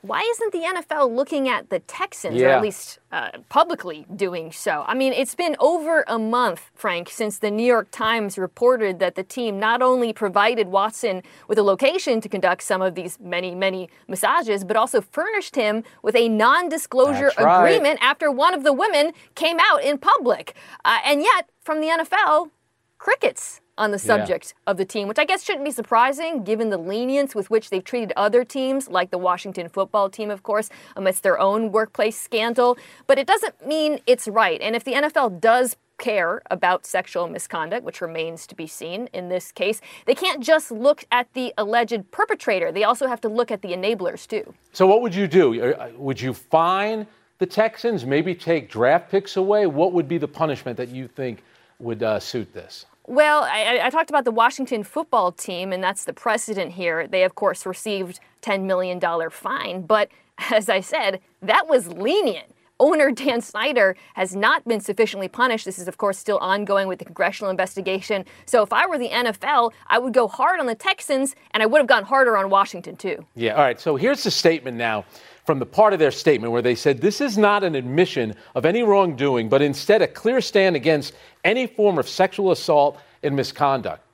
why 0.04 0.20
isn't 0.20 0.52
the 0.52 0.60
NFL 0.60 1.16
looking 1.16 1.48
at 1.48 1.70
the 1.70 1.80
Texans, 1.80 2.36
yeah. 2.36 2.48
or 2.48 2.50
at 2.50 2.62
least 2.62 3.00
uh, 3.14 3.30
publicly 3.48 4.06
doing 4.14 4.52
so? 4.52 4.84
I 4.86 4.96
mean, 4.96 5.14
it's 5.14 5.34
been 5.34 5.56
over 5.60 6.04
a 6.10 6.20
month, 6.20 6.72
Frank, 6.76 7.10
since 7.10 7.40
the 7.40 7.50
New 7.50 7.66
York 7.66 7.88
Times 7.90 8.38
reported 8.38 9.00
that 9.00 9.16
the 9.16 9.24
team 9.24 9.60
not 9.60 9.82
only 9.82 10.12
provided 10.12 10.68
Watson 10.68 11.24
with 11.48 11.58
a 11.58 11.64
location 11.64 12.20
to 12.20 12.28
conduct 12.28 12.64
some 12.64 12.82
of 12.82 12.96
these 12.96 13.18
many, 13.22 13.56
many 13.56 13.90
massages, 14.10 14.66
but 14.66 14.76
also 14.76 15.00
furnished 15.00 15.56
him 15.56 15.86
with 16.02 16.18
a 16.18 16.28
non 16.28 16.68
disclosure 16.68 17.32
agreement 17.38 17.98
after 18.02 18.30
one 18.30 18.54
of 18.54 18.64
the 18.64 18.74
women 18.74 19.14
came 19.36 19.58
out 19.72 19.82
in 19.86 19.98
public. 19.98 20.54
Uh, 20.84 21.00
and 21.06 21.22
yet, 21.22 21.50
from 21.62 21.80
the 21.80 21.88
NFL, 21.88 22.50
crickets 22.98 23.62
on 23.78 23.92
the 23.92 24.00
subject 24.00 24.54
yeah. 24.56 24.72
of 24.72 24.78
the 24.78 24.86
team, 24.86 25.08
which 25.08 25.20
I 25.20 25.26
guess 25.26 25.44
shouldn't 25.44 25.66
be 25.66 25.72
surprising 25.72 26.44
given 26.44 26.70
the 26.70 26.78
lenience 26.78 27.34
with 27.34 27.50
which 27.50 27.70
they've 27.70 27.84
treated 27.84 28.14
other 28.16 28.44
teams, 28.44 28.88
like 28.88 29.12
the 29.12 29.18
Washington 29.18 29.68
football 29.70 30.10
team, 30.10 30.30
of 30.30 30.44
course, 30.44 30.70
amidst 30.96 31.24
their 31.24 31.40
own 31.40 31.72
workplace 31.72 32.20
scandal. 32.20 32.78
But 33.08 33.18
it 33.18 33.28
doesn't 33.28 33.66
mean 33.66 34.00
it's 34.06 34.28
right. 34.28 34.62
And 34.62 34.76
if 34.76 34.84
the 34.84 34.94
NFL 34.94 35.42
does 35.42 35.76
care 35.98 36.42
about 36.52 36.86
sexual 36.86 37.28
misconduct, 37.28 37.86
which 37.86 38.02
remains 38.02 38.46
to 38.48 38.56
be 38.56 38.68
seen 38.68 39.08
in 39.14 39.30
this 39.30 39.52
case, 39.52 39.82
they 40.06 40.16
can't 40.16 40.44
just 40.44 40.72
look 40.72 41.06
at 41.12 41.32
the 41.34 41.54
alleged 41.58 42.12
perpetrator. 42.12 42.72
They 42.72 42.84
also 42.84 43.08
have 43.08 43.22
to 43.22 43.30
look 43.30 43.52
at 43.52 43.62
the 43.62 43.70
enablers, 43.70 44.28
too. 44.28 44.54
So, 44.72 44.86
what 44.86 45.02
would 45.02 45.16
you 45.16 45.28
do? 45.28 45.74
Uh, 45.74 45.92
would 45.96 46.20
you 46.20 46.34
fine 46.34 47.08
the 47.40 47.46
Texans, 47.46 48.06
maybe 48.06 48.36
take 48.36 48.70
draft 48.70 49.10
picks 49.10 49.38
away? 49.38 49.66
What 49.66 49.94
would 49.94 50.08
be 50.08 50.18
the 50.18 50.28
punishment 50.28 50.78
that 50.78 50.90
you 50.90 51.08
think 51.08 51.44
would 51.84 52.02
uh, 52.02 52.20
suit 52.20 52.54
this? 52.54 52.86
Well, 53.06 53.44
I, 53.44 53.82
I, 53.84 53.90
talked 53.90 54.10
about 54.10 54.24
the 54.24 54.32
Washington 54.32 54.84
football 54.84 55.34
team, 55.34 55.74
and 55.74 55.84
that's 55.84 56.06
the 56.06 56.14
precedent 56.14 56.72
here. 56.72 57.06
They, 57.06 57.24
of 57.24 57.36
course, 57.36 57.66
received 57.66 58.22
$10 58.42 58.64
million 58.64 59.02
fine, 59.30 59.82
but 59.82 60.10
as 60.52 60.70
I 60.70 60.80
said, 60.80 61.20
that 61.42 61.68
was 61.68 61.90
lenient. 61.90 62.48
Owner 62.80 63.12
Dan 63.12 63.40
Snyder 63.42 63.96
has 64.16 64.36
not 64.36 64.66
been 64.66 64.80
sufficiently 64.80 65.28
punished. 65.28 65.66
This 65.66 65.78
is, 65.78 65.88
of 65.88 65.98
course, 65.98 66.18
still 66.18 66.38
ongoing 66.40 66.88
with 66.88 67.00
the 67.00 67.06
congressional 67.06 67.52
investigation. 67.52 68.26
So 68.46 68.64
if 68.64 68.74
I 68.74 68.88
were 68.88 68.98
the 68.98 69.10
NFL, 69.10 69.72
I 69.88 70.00
would 70.00 70.14
go 70.14 70.28
hard 70.28 70.60
on 70.60 70.66
the 70.66 70.76
Texans, 70.76 71.36
and 71.52 71.62
I 71.62 71.66
would 71.66 71.80
have 71.80 71.88
gone 71.88 72.04
harder 72.04 72.36
on 72.36 72.50
Washington, 72.50 72.96
too. 72.96 73.26
Yeah, 73.36 73.54
all 73.54 73.62
right. 73.62 73.80
So 73.80 73.96
here's 73.96 74.24
the 74.24 74.32
statement 74.32 74.76
now 74.76 75.06
from 75.46 75.60
the 75.60 75.66
part 75.66 75.94
of 75.94 76.00
their 76.00 76.12
statement 76.12 76.54
where 76.54 76.62
they 76.62 76.76
said 76.76 77.00
this 77.00 77.20
is 77.22 77.38
not 77.38 77.64
an 77.64 77.76
admission 77.76 78.36
of 78.56 78.66
any 78.66 78.84
wrongdoing, 78.84 79.50
but 79.50 79.62
instead 79.62 80.02
a 80.02 80.08
clear 80.08 80.42
stand 80.42 80.76
against 80.76 81.14
any 81.44 81.68
form 81.68 81.98
of 81.98 82.08
sexual 82.08 82.52
assault 82.52 82.98
and 83.24 83.36
misconduct. 83.36 84.06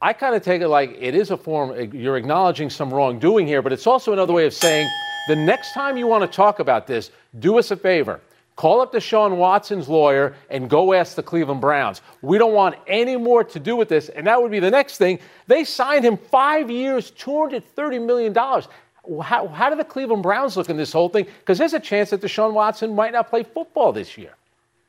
I 0.00 0.12
kind 0.12 0.34
of 0.34 0.42
take 0.42 0.62
it 0.62 0.68
like 0.68 0.96
it 1.00 1.14
is 1.14 1.30
a 1.30 1.36
form, 1.36 1.92
you're 1.94 2.16
acknowledging 2.16 2.70
some 2.70 2.92
wrongdoing 2.92 3.46
here, 3.46 3.62
but 3.62 3.72
it's 3.72 3.86
also 3.86 4.12
another 4.12 4.32
way 4.32 4.46
of 4.46 4.54
saying 4.54 4.88
the 5.28 5.36
next 5.36 5.72
time 5.72 5.96
you 5.96 6.06
want 6.06 6.30
to 6.30 6.36
talk 6.36 6.60
about 6.60 6.86
this, 6.86 7.10
do 7.40 7.58
us 7.58 7.70
a 7.70 7.76
favor. 7.76 8.20
Call 8.56 8.80
up 8.80 8.92
Deshaun 8.92 9.36
Watson's 9.36 9.88
lawyer 9.88 10.34
and 10.48 10.70
go 10.70 10.94
ask 10.94 11.14
the 11.14 11.22
Cleveland 11.22 11.60
Browns. 11.60 12.00
We 12.22 12.38
don't 12.38 12.54
want 12.54 12.76
any 12.86 13.16
more 13.16 13.44
to 13.44 13.60
do 13.60 13.76
with 13.76 13.88
this. 13.88 14.08
And 14.08 14.26
that 14.26 14.40
would 14.40 14.50
be 14.50 14.60
the 14.60 14.70
next 14.70 14.96
thing. 14.96 15.18
They 15.46 15.62
signed 15.64 16.04
him 16.04 16.16
five 16.16 16.70
years, 16.70 17.10
$230 17.10 18.04
million 18.04 18.34
how, 19.22 19.48
how 19.48 19.70
do 19.70 19.76
the 19.76 19.84
Cleveland 19.84 20.22
Browns 20.22 20.56
look 20.56 20.70
in 20.70 20.76
this 20.76 20.92
whole 20.92 21.08
thing? 21.08 21.26
Because 21.40 21.58
there's 21.58 21.74
a 21.74 21.80
chance 21.80 22.10
that 22.10 22.20
Deshaun 22.20 22.52
Watson 22.52 22.94
might 22.94 23.12
not 23.12 23.28
play 23.28 23.42
football 23.42 23.92
this 23.92 24.16
year. 24.16 24.35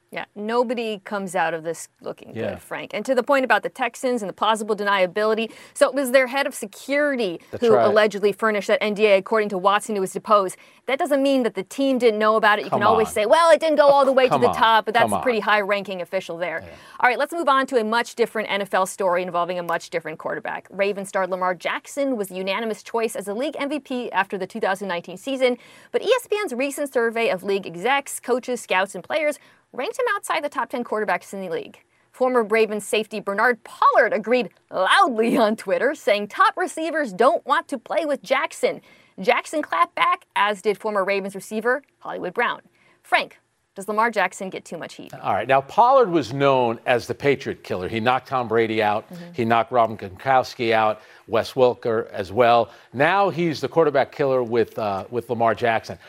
Yeah, 0.10 0.24
nobody 0.36 1.00
comes 1.04 1.36
out 1.36 1.54
of 1.54 1.64
this 1.64 1.90
looking 2.02 2.34
yeah. 2.34 2.52
good, 2.52 2.62
Frank. 2.62 2.92
And 2.94 3.06
to 3.06 3.14
the 3.14 3.24
point 3.24 3.44
about 3.44 3.64
the 3.64 3.70
Texans 3.70 4.22
and 4.22 4.30
the 4.30 4.34
plausible 4.34 4.74
deniability, 4.74 5.52
so 5.74 5.90
it 5.90 5.94
was 5.94 6.12
their 6.12 6.28
head 6.28 6.48
of 6.48 6.54
security 6.54 7.42
That's 7.52 7.62
who 7.62 7.76
right. 7.76 7.86
allegedly 7.86 8.32
furnished 8.32 8.70
that 8.70 8.80
NDA, 8.80 9.18
according 9.18 9.50
to 9.50 9.58
Watson, 9.58 9.96
who 9.96 10.02
was 10.02 10.14
deposed. 10.14 10.56
That 10.86 10.98
doesn't 10.98 11.22
mean 11.22 11.44
that 11.44 11.56
the 11.56 11.64
team 11.64 11.98
didn't 11.98 12.20
know 12.20 12.38
about 12.38 12.60
it. 12.60 12.64
You 12.64 12.70
Come 12.70 12.80
can 12.80 12.88
always 12.88 13.10
on. 13.10 13.14
say, 13.14 13.26
well, 13.26 13.52
it 13.52 13.60
didn't 13.60 13.76
go 13.76 13.88
all 13.88 14.06
the 14.06 14.14
way 14.14 14.30
to 14.30 14.38
the 14.38 14.48
on. 14.48 14.56
top, 14.56 14.86
but 14.86 14.94
that's 14.94 15.12
a 15.12 15.20
pretty 15.20 15.42
high 15.42 15.60
ranking 15.60 16.02
official 16.02 16.38
there. 16.38 16.62
Yeah. 16.64 16.72
All 17.02 17.10
right, 17.10 17.20
let's 17.20 17.34
move 17.34 17.50
on 17.50 17.68
to 17.68 17.78
a 17.78 17.84
much 17.84 18.16
different 18.16 18.48
NFL 18.48 18.88
story 18.88 19.24
involving 19.24 19.60
a 19.60 19.64
much 19.64 19.90
different 19.90 20.20
quarterback. 20.20 20.68
Raven 20.70 21.06
star 21.06 21.28
Lamar 21.28 21.54
Jackson 21.54 22.16
was 22.16 22.30
the 22.30 22.36
unanimous 22.36 22.82
choice 22.82 23.18
as 23.18 23.26
the 23.26 23.36
league 23.36 23.56
MVP 23.56 24.10
after 24.14 24.38
the 24.38 24.48
2019 24.48 25.18
season, 25.18 25.58
but 25.92 26.02
ESPN's 26.02 26.54
recent 26.54 26.94
survey 26.94 27.30
of 27.30 27.44
league 27.44 27.68
execs, 27.68 28.22
coaches, 28.22 28.62
scouts, 28.62 28.96
and 28.96 29.04
players 29.04 29.38
ranked 29.78 29.98
him 30.00 30.06
outside 30.16 30.44
the 30.44 30.50
top 30.50 30.70
10 30.70 30.84
quarterbacks 30.84 31.34
in 31.34 31.42
the 31.42 31.50
league. 31.50 31.80
Former 32.12 32.44
Ravens 32.44 32.86
safety 32.86 33.20
Bernard 33.20 33.64
Pollard 33.64 34.12
agreed 34.12 34.50
loudly 34.72 35.38
on 35.38 35.56
Twitter, 35.56 35.94
saying 35.94 36.30
top 36.30 36.58
receivers 36.58 37.14
don't 37.14 37.46
want 37.46 37.68
to 37.68 37.78
play 37.78 38.06
with 38.06 38.24
Jackson. 38.24 38.82
Jackson 39.20 39.62
clapped 39.62 39.94
back, 39.96 40.26
as 40.36 40.62
did 40.64 40.78
former 40.78 41.06
Ravens 41.06 41.36
receiver 41.36 41.84
Hollywood 42.00 42.34
Brown. 42.34 42.62
Frank, 43.04 43.38
does 43.76 43.88
Lamar 43.88 44.10
Jackson 44.10 44.50
get 44.50 44.66
too 44.66 44.80
much 44.80 44.96
heat? 44.96 45.14
All 45.14 45.34
right. 45.34 45.48
Now, 45.48 45.62
Pollard 45.62 46.10
was 46.10 46.34
known 46.34 46.80
as 46.88 47.06
the 47.06 47.14
Patriot 47.14 47.64
killer. 47.64 47.88
He 47.88 48.00
knocked 48.00 48.28
Tom 48.28 48.48
Brady 48.48 48.82
out. 48.82 49.08
Mm-hmm. 49.14 49.34
He 49.34 49.46
knocked 49.46 49.72
Robin 49.72 49.96
Gronkowski 49.96 50.72
out, 50.72 51.02
Wes 51.28 51.54
Welker 51.54 52.10
as 52.10 52.32
well. 52.32 52.72
Now 52.94 53.30
he's 53.30 53.62
the 53.62 53.68
quarterback 53.68 54.12
killer 54.12 54.42
with, 54.42 54.80
uh, 54.80 55.06
with 55.12 55.30
Lamar 55.30 55.54
Jackson. 55.54 56.00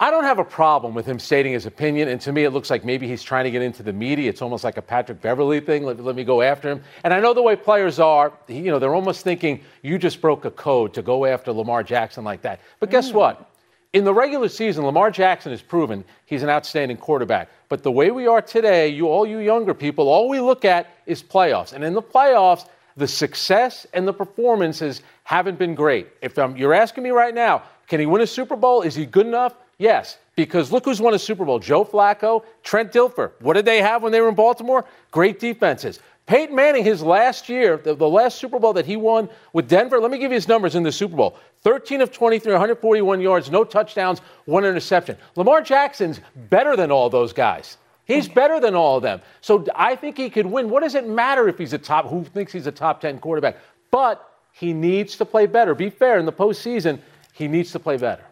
I 0.00 0.10
don't 0.10 0.24
have 0.24 0.40
a 0.40 0.44
problem 0.44 0.92
with 0.92 1.06
him 1.06 1.20
stating 1.20 1.52
his 1.52 1.66
opinion, 1.66 2.08
and 2.08 2.20
to 2.22 2.32
me, 2.32 2.42
it 2.42 2.50
looks 2.50 2.68
like 2.68 2.84
maybe 2.84 3.06
he's 3.06 3.22
trying 3.22 3.44
to 3.44 3.50
get 3.52 3.62
into 3.62 3.84
the 3.84 3.92
media. 3.92 4.28
It's 4.28 4.42
almost 4.42 4.64
like 4.64 4.76
a 4.76 4.82
Patrick 4.82 5.20
Beverley 5.20 5.60
thing. 5.60 5.84
Let, 5.84 6.00
let 6.00 6.16
me 6.16 6.24
go 6.24 6.42
after 6.42 6.68
him. 6.68 6.82
And 7.04 7.14
I 7.14 7.20
know 7.20 7.32
the 7.32 7.42
way 7.42 7.54
players 7.54 8.00
are. 8.00 8.32
You 8.48 8.72
know, 8.72 8.80
they're 8.80 8.94
almost 8.94 9.22
thinking 9.22 9.60
you 9.82 9.96
just 9.96 10.20
broke 10.20 10.44
a 10.46 10.50
code 10.50 10.94
to 10.94 11.02
go 11.02 11.26
after 11.26 11.52
Lamar 11.52 11.84
Jackson 11.84 12.24
like 12.24 12.42
that. 12.42 12.60
But 12.80 12.90
guess 12.90 13.12
mm. 13.12 13.14
what? 13.14 13.50
In 13.92 14.02
the 14.02 14.12
regular 14.12 14.48
season, 14.48 14.84
Lamar 14.84 15.12
Jackson 15.12 15.52
has 15.52 15.62
proven 15.62 16.02
he's 16.26 16.42
an 16.42 16.48
outstanding 16.48 16.96
quarterback. 16.96 17.48
But 17.68 17.84
the 17.84 17.92
way 17.92 18.10
we 18.10 18.26
are 18.26 18.42
today, 18.42 18.88
you 18.88 19.06
all 19.06 19.24
you 19.24 19.38
younger 19.38 19.74
people, 19.74 20.08
all 20.08 20.28
we 20.28 20.40
look 20.40 20.64
at 20.64 20.88
is 21.06 21.22
playoffs. 21.22 21.72
And 21.72 21.84
in 21.84 21.94
the 21.94 22.02
playoffs, 22.02 22.66
the 22.96 23.06
success 23.06 23.86
and 23.94 24.08
the 24.08 24.12
performances 24.12 25.02
haven't 25.22 25.56
been 25.56 25.76
great. 25.76 26.08
If 26.20 26.36
um, 26.36 26.56
you're 26.56 26.74
asking 26.74 27.04
me 27.04 27.10
right 27.10 27.34
now, 27.34 27.62
can 27.86 28.00
he 28.00 28.06
win 28.06 28.22
a 28.22 28.26
Super 28.26 28.56
Bowl? 28.56 28.82
Is 28.82 28.96
he 28.96 29.06
good 29.06 29.28
enough? 29.28 29.54
Yes, 29.78 30.18
because 30.36 30.72
look 30.72 30.84
who's 30.84 31.00
won 31.00 31.14
a 31.14 31.18
Super 31.18 31.44
Bowl 31.44 31.58
Joe 31.58 31.84
Flacco, 31.84 32.44
Trent 32.62 32.92
Dilfer. 32.92 33.32
What 33.40 33.54
did 33.54 33.64
they 33.64 33.82
have 33.82 34.02
when 34.02 34.12
they 34.12 34.20
were 34.20 34.28
in 34.28 34.34
Baltimore? 34.34 34.84
Great 35.10 35.40
defenses. 35.40 36.00
Peyton 36.26 36.56
Manning, 36.56 36.84
his 36.84 37.02
last 37.02 37.50
year, 37.50 37.76
the, 37.76 37.94
the, 37.94 38.08
last 38.08 38.38
Super 38.38 38.58
Bowl 38.58 38.72
that 38.72 38.86
he 38.86 38.96
won 38.96 39.28
with 39.52 39.68
Denver, 39.68 40.00
let 40.00 40.10
me 40.10 40.16
give 40.16 40.30
you 40.30 40.36
his 40.36 40.48
numbers 40.48 40.74
in 40.74 40.82
the 40.82 40.92
Super 40.92 41.16
Bowl 41.16 41.36
13 41.62 42.00
of 42.00 42.10
23, 42.12 42.50
141 42.52 43.20
yards, 43.20 43.50
no 43.50 43.62
touchdowns, 43.62 44.20
one 44.46 44.64
interception. 44.64 45.16
Lamar 45.36 45.60
Jackson's 45.60 46.20
better 46.48 46.76
than 46.76 46.90
all 46.90 47.10
those 47.10 47.32
guys. 47.32 47.76
He's 48.06 48.28
better 48.28 48.60
than 48.60 48.74
all 48.74 48.98
of 48.98 49.02
them. 49.02 49.20
So 49.40 49.66
I 49.74 49.96
think 49.96 50.16
he 50.16 50.30
could 50.30 50.46
win. 50.46 50.68
What 50.68 50.82
does 50.82 50.94
it 50.94 51.06
matter 51.06 51.48
if 51.48 51.58
he's 51.58 51.72
a 51.72 51.78
top, 51.78 52.06
who 52.06 52.24
thinks 52.24 52.52
he's 52.52 52.66
a 52.66 52.72
top 52.72 53.00
10 53.00 53.18
quarterback? 53.18 53.56
But 53.90 54.30
he 54.52 54.72
needs 54.72 55.16
to 55.16 55.24
play 55.24 55.46
better. 55.46 55.74
Be 55.74 55.90
fair, 55.90 56.18
in 56.18 56.26
the 56.26 56.32
postseason, 56.32 57.00
he 57.32 57.48
needs 57.48 57.72
to 57.72 57.78
play 57.78 57.96
better. 57.96 58.24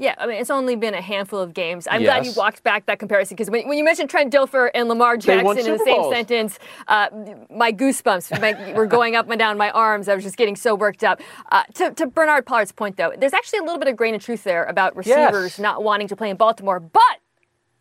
Yeah, 0.00 0.14
I 0.16 0.26
mean, 0.26 0.40
it's 0.40 0.50
only 0.50 0.76
been 0.76 0.94
a 0.94 1.00
handful 1.00 1.40
of 1.40 1.52
games. 1.52 1.88
I'm 1.90 2.02
yes. 2.02 2.14
glad 2.14 2.26
you 2.26 2.32
walked 2.36 2.62
back 2.62 2.86
that 2.86 3.00
comparison 3.00 3.34
because 3.34 3.50
when, 3.50 3.66
when, 3.66 3.76
you 3.76 3.84
mentioned 3.84 4.08
Trent 4.08 4.32
Dilfer 4.32 4.70
and 4.72 4.88
Lamar 4.88 5.16
Jackson 5.16 5.58
in 5.58 5.72
the 5.72 5.78
same 5.78 6.02
Bowls. 6.02 6.14
sentence, 6.14 6.58
uh, 6.86 7.08
my 7.50 7.72
goosebumps 7.72 8.40
my, 8.40 8.72
were 8.74 8.86
going 8.86 9.16
up 9.16 9.28
and 9.28 9.38
down 9.38 9.58
my 9.58 9.70
arms. 9.70 10.08
I 10.08 10.14
was 10.14 10.22
just 10.22 10.36
getting 10.36 10.54
so 10.54 10.76
worked 10.76 11.02
up. 11.02 11.20
Uh, 11.50 11.64
to, 11.74 11.90
to, 11.92 12.06
Bernard 12.06 12.46
Pollard's 12.46 12.70
point, 12.70 12.96
though, 12.96 13.12
there's 13.18 13.32
actually 13.32 13.58
a 13.58 13.62
little 13.62 13.78
bit 13.78 13.88
of 13.88 13.96
grain 13.96 14.14
of 14.14 14.22
truth 14.22 14.44
there 14.44 14.64
about 14.64 14.96
receivers 14.96 15.52
yes. 15.52 15.58
not 15.58 15.82
wanting 15.82 16.06
to 16.08 16.16
play 16.16 16.30
in 16.30 16.36
Baltimore, 16.36 16.78
but 16.78 17.17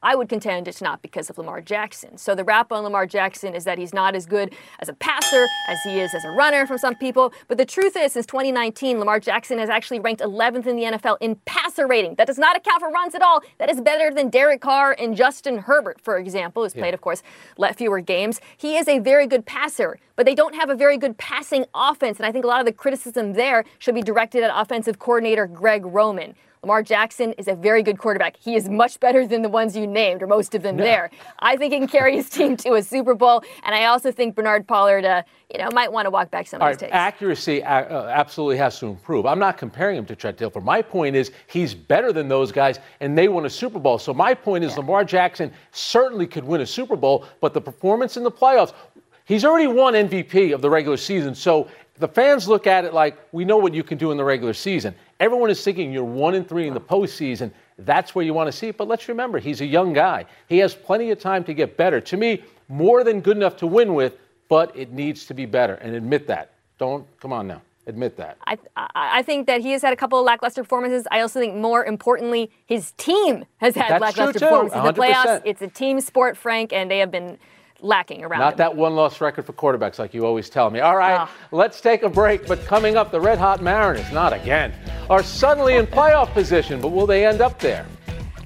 I 0.04 0.16
would 0.16 0.30
contend 0.30 0.68
it's 0.68 0.82
not 0.82 1.02
because 1.02 1.30
of 1.30 1.38
Lamar 1.38 1.60
Jackson. 1.60 2.18
So 2.18 2.36
the 2.36 2.44
rap 2.44 2.72
on 2.72 2.84
Lamar 2.84 3.08
Jackson 3.08 3.56
is 3.56 3.64
that 3.64 3.78
he's 3.80 3.94
not 3.94 4.16
as 4.16 4.26
good 4.26 4.54
as 4.80 4.90
a 4.90 4.94
passer 4.94 5.48
as 5.68 5.80
he 5.84 6.00
is 6.00 6.14
as 6.14 6.24
a 6.24 6.30
runner 6.30 6.68
from 6.68 6.78
some 6.78 6.96
people. 6.96 7.34
But 7.48 7.58
the 7.58 7.66
truth 7.66 7.98
is, 7.98 8.14
since 8.14 8.26
2019, 8.28 9.00
Lamar 9.00 9.20
Jackson 9.20 9.58
has 9.58 9.70
actually 9.70 10.00
ranked 10.00 10.22
11th 10.22 10.68
in 10.68 10.76
the 10.76 10.84
NFL 10.84 11.18
in 11.20 11.36
passer 11.46 11.88
rating. 11.88 12.16
That 12.16 12.28
does 12.28 12.38
not 12.38 12.56
account 12.56 12.82
for 12.82 12.90
runs 12.90 13.16
at 13.16 13.24
all. 13.24 13.42
That 13.58 13.70
is 13.70 13.82
better 13.82 14.14
than 14.14 14.30
Derek 14.30 14.62
Carr 14.62 14.96
and 15.00 15.16
Justin 15.16 15.58
Herbert, 15.58 16.00
for 16.02 16.18
example, 16.18 16.64
who's 16.64 16.74
played, 16.74 16.90
yeah. 16.90 16.94
of 16.94 17.02
course, 17.02 17.24
fewer 17.76 18.00
games. 18.00 18.40
He 18.56 18.78
is 18.78 18.88
a 18.88 19.00
very 19.00 19.26
good 19.26 19.46
passer, 19.46 20.00
but 20.16 20.26
they 20.26 20.36
don't 20.36 20.56
have 20.56 20.70
a 20.70 20.76
very 20.76 20.98
good 20.98 21.18
passing 21.18 21.66
offense. 21.74 22.18
And 22.18 22.26
I 22.26 22.32
think 22.32 22.46
a 22.46 22.48
lot 22.48 22.60
of 22.60 22.66
the 22.66 22.72
criticism 22.72 23.34
there 23.34 23.66
should 23.80 23.96
be 23.96 24.02
directed 24.04 24.44
at 24.44 24.52
offensive 24.54 25.00
coordinator 25.00 25.48
Greg 25.48 25.86
Roman. 25.86 26.36
Lamar 26.68 26.84
Jackson 26.84 27.32
is 27.38 27.48
a 27.48 27.56
very 27.56 27.82
good 27.82 27.98
quarterback. 27.98 28.36
He 28.36 28.54
is 28.54 28.68
much 28.68 29.00
better 29.00 29.26
than 29.26 29.42
the 29.42 29.48
ones 29.48 29.74
you 29.74 29.88
named, 29.88 30.22
or 30.22 30.28
most 30.28 30.54
of 30.54 30.64
them 30.64 30.76
no. 30.76 30.84
there. 30.84 31.10
I 31.40 31.56
think 31.56 31.72
he 31.72 31.80
can 31.80 31.88
carry 31.88 32.14
his 32.14 32.30
team 32.30 32.58
to 32.58 32.74
a 32.74 32.84
Super 32.84 33.16
Bowl, 33.16 33.42
and 33.64 33.74
I 33.74 33.86
also 33.86 34.12
think 34.12 34.36
Bernard 34.36 34.68
Pollard, 34.68 35.06
uh, 35.06 35.24
you 35.50 35.60
know, 35.60 35.70
might 35.72 35.94
want 35.94 36.08
to 36.08 36.10
walk 36.10 36.30
back 36.30 36.46
some 36.46 36.62
All 36.62 36.68
of 36.68 36.74
his 36.74 36.82
right, 36.82 36.90
takes. 36.90 36.94
Accuracy 36.94 37.64
uh, 37.64 38.08
absolutely 38.08 38.58
has 38.58 38.78
to 38.80 38.88
improve. 38.88 39.26
I'm 39.26 39.40
not 39.40 39.58
comparing 39.58 39.96
him 39.96 40.06
to 40.08 40.16
Trent 40.18 40.38
Dilfer. 40.38 40.62
My 40.62 40.82
point 40.82 41.16
is 41.16 41.32
he's 41.48 41.74
better 41.74 42.12
than 42.12 42.28
those 42.28 42.52
guys, 42.52 42.80
and 43.00 43.18
they 43.18 43.30
won 43.30 43.46
a 43.46 43.50
Super 43.50 43.80
Bowl. 43.80 43.98
So 43.98 44.14
my 44.14 44.34
point 44.34 44.66
is 44.66 44.72
yeah. 44.72 44.80
Lamar 44.80 45.06
Jackson 45.06 45.54
certainly 45.72 46.28
could 46.28 46.44
win 46.44 46.60
a 46.60 46.66
Super 46.66 46.98
Bowl, 46.98 47.24
but 47.40 47.54
the 47.54 47.62
performance 47.62 48.18
in 48.18 48.24
the 48.24 48.32
playoffs. 48.32 48.74
He's 49.24 49.46
already 49.46 49.68
won 49.68 49.94
MVP 49.94 50.54
of 50.54 50.62
the 50.62 50.70
regular 50.70 50.98
season, 50.98 51.34
so 51.34 51.70
the 52.00 52.08
fans 52.08 52.48
look 52.48 52.68
at 52.68 52.86
it 52.86 52.94
like 52.94 53.18
we 53.32 53.46
know 53.46 53.58
what 53.58 53.74
you 53.74 53.84
can 53.84 53.98
do 53.98 54.12
in 54.12 54.18
the 54.18 54.24
regular 54.24 54.54
season. 54.54 54.94
Everyone 55.20 55.50
is 55.50 55.64
thinking 55.64 55.92
you're 55.92 56.04
one 56.04 56.36
and 56.36 56.48
three 56.48 56.68
in 56.68 56.74
the 56.74 56.82
postseason. 56.82 57.52
That's 57.80 58.14
where 58.14 58.24
you 58.24 58.34
want 58.34 58.48
to 58.48 58.52
see 58.52 58.68
it. 58.68 58.78
But 58.78 58.88
let's 58.88 59.08
remember, 59.08 59.40
he's 59.40 59.62
a 59.62 59.66
young 59.66 59.94
guy. 59.94 60.26
He 60.48 60.58
has 60.60 60.76
plenty 60.76 61.12
of 61.12 61.20
time 61.20 61.44
to 61.46 61.54
get 61.54 61.78
better. 61.78 62.00
To 62.02 62.18
me, 62.18 62.44
more 62.68 63.04
than 63.04 63.22
good 63.22 63.38
enough 63.38 63.56
to 63.58 63.68
win 63.68 63.94
with, 63.94 64.18
but 64.50 64.76
it 64.76 64.92
needs 64.92 65.26
to 65.26 65.34
be 65.34 65.46
better. 65.46 65.76
And 65.76 65.96
admit 65.96 66.28
that. 66.28 66.54
Don't 66.78 67.06
come 67.20 67.34
on 67.34 67.48
now. 67.48 67.62
Admit 67.88 68.18
that. 68.18 68.38
I, 68.46 68.58
I 68.94 69.22
think 69.24 69.48
that 69.48 69.62
he 69.62 69.72
has 69.72 69.82
had 69.82 69.94
a 69.94 69.96
couple 69.96 70.20
of 70.20 70.26
lackluster 70.26 70.62
performances. 70.62 71.08
I 71.10 71.22
also 71.22 71.40
think, 71.40 71.56
more 71.56 71.86
importantly, 71.86 72.52
his 72.66 72.92
team 72.98 73.46
has 73.58 73.76
had 73.76 73.90
That's 73.90 74.02
lackluster 74.02 74.40
performances 74.40 74.78
in 74.78 74.84
the 74.84 74.94
playoffs. 74.94 75.42
It's 75.46 75.62
a 75.62 75.68
team 75.68 76.02
sport, 76.02 76.36
Frank, 76.36 76.74
and 76.74 76.92
they 76.92 77.00
have 77.00 77.12
been 77.12 77.38
lacking 77.82 78.24
around 78.24 78.40
Not 78.40 78.54
him. 78.54 78.58
that 78.58 78.76
one 78.76 78.96
loss 78.96 79.22
record 79.22 79.46
for 79.46 79.54
quarterbacks 79.54 80.00
like 80.00 80.14
you 80.14 80.26
always 80.26 80.50
tell 80.50 80.70
me. 80.70 80.80
All 80.80 80.98
right, 80.98 81.28
oh. 81.28 81.32
let's 81.52 81.82
take 81.82 82.04
a 82.04 82.10
break. 82.10 82.48
But 82.48 82.64
coming 82.66 82.98
up, 82.98 83.12
the 83.12 83.22
Red 83.22 83.38
Hot 83.38 83.62
Mariners, 83.62 84.12
not 84.12 84.34
again, 84.34 84.74
are 85.10 85.24
suddenly 85.24 85.76
in 85.76 85.88
playoff 85.88 86.32
position, 86.34 86.82
but 86.82 86.90
will 86.90 87.08
they 87.08 87.26
end 87.26 87.42
up 87.42 87.60
there? 87.60 87.86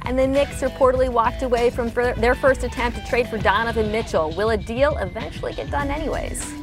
And 0.06 0.18
the 0.18 0.28
Knicks 0.28 0.62
reportedly 0.62 1.10
walked 1.10 1.44
away 1.44 1.70
from 1.70 1.90
their 1.90 2.36
first 2.36 2.64
attempt 2.64 2.98
to 2.98 3.06
trade 3.06 3.28
for 3.28 3.38
Donovan 3.38 3.92
Mitchell. 3.92 4.32
Will 4.32 4.50
a 4.50 4.58
deal 4.58 4.98
eventually 4.98 5.54
get 5.54 5.70
done, 5.70 5.90
anyways? 5.90 6.54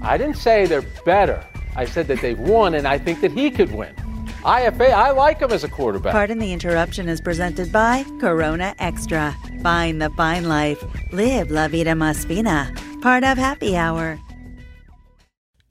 I 0.00 0.16
didn't 0.16 0.36
say 0.36 0.66
they're 0.66 0.84
better. 1.04 1.44
I 1.74 1.84
said 1.84 2.06
that 2.08 2.20
they've 2.20 2.38
won, 2.38 2.74
and 2.74 2.86
I 2.86 2.98
think 2.98 3.20
that 3.20 3.32
he 3.32 3.50
could 3.50 3.72
win. 3.72 3.94
IFA, 4.42 4.90
I 4.90 5.12
like 5.12 5.38
him 5.40 5.52
as 5.52 5.62
a 5.62 5.68
quarterback. 5.68 6.12
Pardon 6.12 6.38
the 6.38 6.52
interruption 6.52 7.08
is 7.08 7.20
presented 7.20 7.70
by 7.70 8.04
Corona 8.20 8.74
Extra. 8.80 9.36
Find 9.62 10.02
the 10.02 10.10
fine 10.10 10.48
life. 10.48 10.82
Live 11.12 11.50
La 11.52 11.68
Vida 11.68 11.92
Más 11.92 12.26
Fina. 12.26 12.74
Part 13.02 13.22
of 13.22 13.38
Happy 13.38 13.76
Hour. 13.76 14.18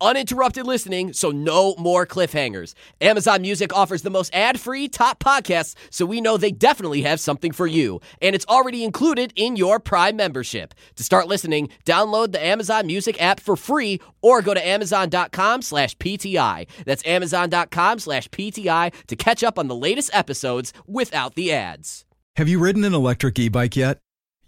Uninterrupted 0.00 0.66
listening, 0.66 1.12
so 1.12 1.30
no 1.30 1.74
more 1.76 2.06
cliffhangers. 2.06 2.74
Amazon 3.00 3.42
Music 3.42 3.74
offers 3.74 4.02
the 4.02 4.10
most 4.10 4.34
ad 4.34 4.60
free 4.60 4.88
top 4.88 5.18
podcasts, 5.18 5.74
so 5.90 6.06
we 6.06 6.20
know 6.20 6.36
they 6.36 6.50
definitely 6.50 7.02
have 7.02 7.20
something 7.20 7.52
for 7.52 7.66
you. 7.66 8.00
And 8.22 8.34
it's 8.34 8.46
already 8.46 8.84
included 8.84 9.32
in 9.36 9.56
your 9.56 9.80
Prime 9.80 10.16
membership. 10.16 10.74
To 10.96 11.02
start 11.02 11.28
listening, 11.28 11.70
download 11.84 12.32
the 12.32 12.44
Amazon 12.44 12.86
Music 12.86 13.20
app 13.22 13.40
for 13.40 13.56
free 13.56 14.00
or 14.22 14.42
go 14.42 14.54
to 14.54 14.66
amazon.com 14.66 15.62
slash 15.62 15.96
PTI. 15.98 16.66
That's 16.84 17.06
amazon.com 17.06 17.98
slash 17.98 18.28
PTI 18.28 18.92
to 19.06 19.16
catch 19.16 19.42
up 19.44 19.58
on 19.58 19.68
the 19.68 19.76
latest 19.76 20.10
episodes 20.12 20.72
without 20.86 21.34
the 21.34 21.52
ads. 21.52 22.04
Have 22.36 22.48
you 22.48 22.58
ridden 22.58 22.84
an 22.84 22.94
electric 22.94 23.38
e 23.38 23.48
bike 23.48 23.76
yet? 23.76 23.98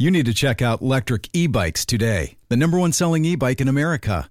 You 0.00 0.12
need 0.12 0.26
to 0.26 0.34
check 0.34 0.62
out 0.62 0.80
Lectric 0.80 1.28
E 1.32 1.48
Bikes 1.48 1.84
today, 1.84 2.36
the 2.48 2.56
number 2.56 2.78
one 2.78 2.92
selling 2.92 3.24
e 3.24 3.34
bike 3.34 3.60
in 3.60 3.66
America. 3.66 4.30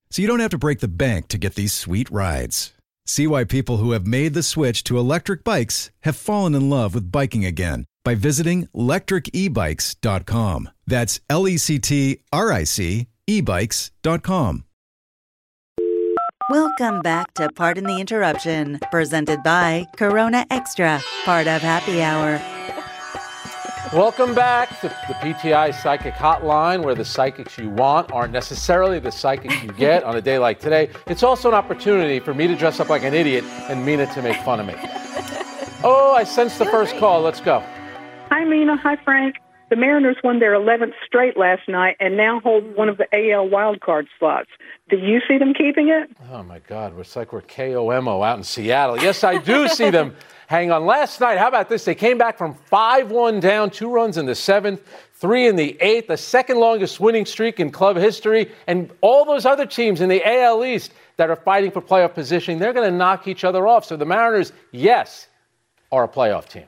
so 0.11 0.21
you 0.21 0.27
don't 0.27 0.41
have 0.41 0.51
to 0.51 0.57
break 0.57 0.79
the 0.79 0.87
bank 0.87 1.27
to 1.29 1.37
get 1.37 1.55
these 1.55 1.73
sweet 1.73 2.09
rides. 2.11 2.73
See 3.05 3.25
why 3.25 3.45
people 3.45 3.77
who 3.77 3.91
have 3.91 4.05
made 4.05 4.33
the 4.33 4.43
switch 4.43 4.83
to 4.85 4.99
electric 4.99 5.43
bikes 5.43 5.89
have 6.01 6.15
fallen 6.15 6.53
in 6.53 6.69
love 6.69 6.93
with 6.93 7.11
biking 7.11 7.45
again 7.45 7.85
by 8.03 8.15
visiting 8.15 8.67
lectricebikes.com. 8.75 10.69
That's 10.85 11.19
L 11.29 11.47
E 11.47 11.57
C 11.57 11.79
T 11.79 12.21
R 12.31 12.51
I 12.51 12.65
C 12.65 13.07
ebikes.com. 13.27 14.65
Welcome 16.49 17.01
back 17.01 17.33
to 17.35 17.49
Pardon 17.55 17.85
the 17.85 17.99
Interruption, 17.99 18.79
presented 18.91 19.41
by 19.41 19.85
Corona 19.95 20.45
Extra, 20.49 21.01
part 21.23 21.47
of 21.47 21.61
Happy 21.61 22.01
Hour. 22.01 22.41
Welcome 23.93 24.33
back 24.33 24.79
to 24.79 24.87
the 24.87 25.13
PTI 25.15 25.73
Psychic 25.73 26.13
Hotline, 26.13 26.81
where 26.81 26.95
the 26.95 27.03
psychics 27.03 27.57
you 27.57 27.69
want 27.69 28.09
aren't 28.13 28.31
necessarily 28.31 28.99
the 28.99 29.11
psychics 29.11 29.61
you 29.61 29.69
get 29.73 30.05
on 30.05 30.15
a 30.15 30.21
day 30.21 30.39
like 30.39 30.61
today. 30.61 30.89
It's 31.07 31.23
also 31.23 31.49
an 31.49 31.55
opportunity 31.55 32.21
for 32.21 32.33
me 32.33 32.47
to 32.47 32.55
dress 32.55 32.79
up 32.79 32.87
like 32.87 33.03
an 33.03 33.13
idiot 33.13 33.43
and 33.69 33.85
Mina 33.85 34.05
to 34.13 34.21
make 34.21 34.37
fun 34.43 34.61
of 34.61 34.65
me. 34.65 34.75
Oh, 35.83 36.15
I 36.17 36.23
sense 36.23 36.57
the 36.57 36.67
first 36.67 36.95
call. 36.99 37.21
Let's 37.21 37.41
go. 37.41 37.61
Hi, 38.29 38.45
Mina. 38.45 38.77
Hi, 38.77 38.95
Frank. 39.03 39.35
The 39.69 39.75
Mariners 39.75 40.15
won 40.23 40.39
their 40.39 40.53
11th 40.53 40.93
straight 41.05 41.35
last 41.35 41.67
night 41.67 41.97
and 41.99 42.15
now 42.15 42.39
hold 42.39 42.73
one 42.77 42.87
of 42.87 42.97
the 42.97 43.07
AL 43.13 43.49
wildcard 43.49 44.07
slots. 44.17 44.49
Do 44.89 44.97
you 44.97 45.19
see 45.27 45.37
them 45.37 45.53
keeping 45.53 45.89
it? 45.89 46.09
Oh, 46.31 46.43
my 46.43 46.59
God. 46.59 46.97
It's 46.97 47.17
like 47.17 47.33
we're 47.33 47.41
KOMO 47.41 48.25
out 48.25 48.37
in 48.37 48.43
Seattle. 48.45 49.01
Yes, 49.01 49.25
I 49.25 49.37
do 49.37 49.67
see 49.67 49.89
them. 49.89 50.15
Hang 50.51 50.69
on. 50.69 50.85
Last 50.85 51.21
night, 51.21 51.37
how 51.37 51.47
about 51.47 51.69
this? 51.69 51.85
They 51.85 51.95
came 51.95 52.17
back 52.17 52.37
from 52.37 52.53
5 52.53 53.09
1 53.09 53.39
down, 53.39 53.69
two 53.69 53.89
runs 53.89 54.17
in 54.17 54.25
the 54.25 54.35
seventh, 54.35 54.81
three 55.13 55.47
in 55.47 55.55
the 55.55 55.77
eighth, 55.79 56.07
the 56.07 56.17
second 56.17 56.57
longest 56.57 56.99
winning 56.99 57.25
streak 57.25 57.61
in 57.61 57.71
club 57.71 57.95
history. 57.95 58.51
And 58.67 58.91
all 58.99 59.23
those 59.23 59.45
other 59.45 59.65
teams 59.65 60.01
in 60.01 60.09
the 60.09 60.21
AL 60.27 60.65
East 60.65 60.91
that 61.15 61.29
are 61.29 61.37
fighting 61.37 61.71
for 61.71 61.81
playoff 61.81 62.13
positioning, 62.13 62.59
they're 62.59 62.73
going 62.73 62.91
to 62.91 62.93
knock 62.93 63.29
each 63.29 63.45
other 63.45 63.65
off. 63.65 63.85
So 63.85 63.95
the 63.95 64.03
Mariners, 64.03 64.51
yes, 64.73 65.29
are 65.89 66.03
a 66.03 66.07
playoff 66.09 66.49
team. 66.49 66.65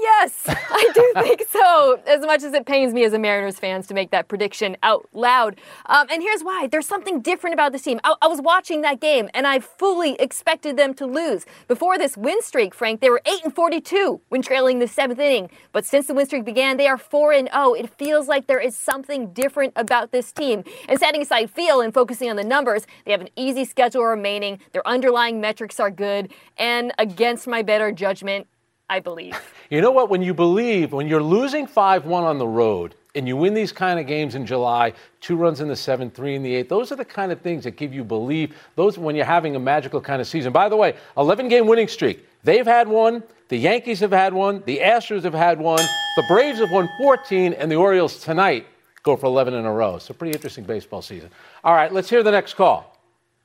Yes, 0.00 0.44
I 0.46 0.90
do 0.94 1.12
think 1.22 1.44
so. 1.50 2.00
As 2.06 2.22
much 2.22 2.42
as 2.42 2.54
it 2.54 2.64
pains 2.64 2.94
me 2.94 3.04
as 3.04 3.12
a 3.12 3.18
Mariners 3.18 3.58
fans 3.58 3.86
to 3.88 3.94
make 3.94 4.10
that 4.12 4.28
prediction 4.28 4.76
out 4.82 5.06
loud. 5.12 5.60
Um, 5.86 6.06
and 6.10 6.22
here's 6.22 6.42
why 6.42 6.68
there's 6.68 6.86
something 6.86 7.20
different 7.20 7.52
about 7.52 7.72
this 7.72 7.82
team. 7.82 8.00
I, 8.02 8.14
I, 8.22 8.26
was 8.26 8.40
watching 8.40 8.80
that 8.80 9.00
game 9.00 9.28
and 9.34 9.46
I 9.46 9.58
fully 9.58 10.14
expected 10.14 10.78
them 10.78 10.94
to 10.94 11.06
lose. 11.06 11.44
Before 11.68 11.98
this 11.98 12.16
win 12.16 12.40
streak, 12.40 12.74
Frank, 12.74 13.00
they 13.00 13.10
were 13.10 13.20
8 13.26 13.44
and 13.44 13.54
42 13.54 14.20
when 14.30 14.40
trailing 14.40 14.78
the 14.78 14.88
seventh 14.88 15.18
inning. 15.18 15.50
But 15.72 15.84
since 15.84 16.06
the 16.06 16.14
win 16.14 16.26
streak 16.26 16.44
began, 16.44 16.78
they 16.78 16.86
are 16.86 16.98
4 16.98 17.32
and 17.32 17.50
0. 17.52 17.74
It 17.74 17.90
feels 17.98 18.26
like 18.26 18.46
there 18.46 18.60
is 18.60 18.74
something 18.74 19.32
different 19.34 19.74
about 19.76 20.12
this 20.12 20.32
team. 20.32 20.64
And 20.88 20.98
setting 20.98 21.20
aside 21.20 21.50
feel 21.50 21.82
and 21.82 21.92
focusing 21.92 22.30
on 22.30 22.36
the 22.36 22.44
numbers, 22.44 22.86
they 23.04 23.12
have 23.12 23.20
an 23.20 23.30
easy 23.36 23.66
schedule 23.66 24.04
remaining. 24.04 24.60
Their 24.72 24.86
underlying 24.88 25.40
metrics 25.40 25.78
are 25.78 25.90
good. 25.90 26.32
And 26.56 26.92
against 26.98 27.46
my 27.46 27.60
better 27.62 27.92
judgment, 27.92 28.46
I 28.90 29.00
believe. 29.00 29.40
You 29.70 29.80
know 29.80 29.92
what? 29.92 30.10
When 30.10 30.20
you 30.20 30.34
believe, 30.34 30.92
when 30.92 31.06
you're 31.06 31.22
losing 31.22 31.64
5 31.64 32.04
1 32.04 32.24
on 32.24 32.38
the 32.38 32.48
road, 32.48 32.96
and 33.14 33.28
you 33.28 33.36
win 33.36 33.54
these 33.54 33.70
kind 33.70 34.00
of 34.00 34.06
games 34.08 34.34
in 34.34 34.44
July, 34.44 34.92
two 35.20 35.36
runs 35.36 35.60
in 35.60 35.68
the 35.68 35.76
seventh, 35.76 36.14
three 36.14 36.34
in 36.34 36.42
the 36.42 36.54
eighth. 36.54 36.68
Those 36.68 36.92
are 36.92 36.96
the 36.96 37.04
kind 37.04 37.32
of 37.32 37.40
things 37.40 37.64
that 37.64 37.72
give 37.72 37.92
you 37.94 38.04
belief. 38.04 38.54
Those 38.76 38.98
when 38.98 39.16
you're 39.16 39.24
having 39.24 39.56
a 39.56 39.60
magical 39.60 40.00
kind 40.00 40.20
of 40.20 40.26
season. 40.26 40.52
By 40.52 40.68
the 40.68 40.76
way, 40.76 40.96
11 41.16 41.48
game 41.48 41.68
winning 41.68 41.86
streak. 41.86 42.26
They've 42.42 42.66
had 42.66 42.88
one. 42.88 43.22
The 43.48 43.56
Yankees 43.56 44.00
have 44.00 44.12
had 44.12 44.32
one. 44.32 44.62
The 44.66 44.78
Astros 44.78 45.24
have 45.24 45.34
had 45.34 45.60
one. 45.60 45.84
The 46.16 46.24
Braves 46.28 46.58
have 46.58 46.72
won 46.72 46.88
14, 46.98 47.52
and 47.52 47.70
the 47.70 47.76
Orioles 47.76 48.20
tonight 48.20 48.66
go 49.02 49.16
for 49.16 49.26
11 49.26 49.54
in 49.54 49.64
a 49.64 49.72
row. 49.72 49.98
So 49.98 50.14
pretty 50.14 50.32
interesting 50.32 50.64
baseball 50.64 51.02
season. 51.02 51.30
All 51.64 51.74
right, 51.74 51.92
let's 51.92 52.10
hear 52.10 52.22
the 52.22 52.32
next 52.32 52.54
call. 52.54 52.99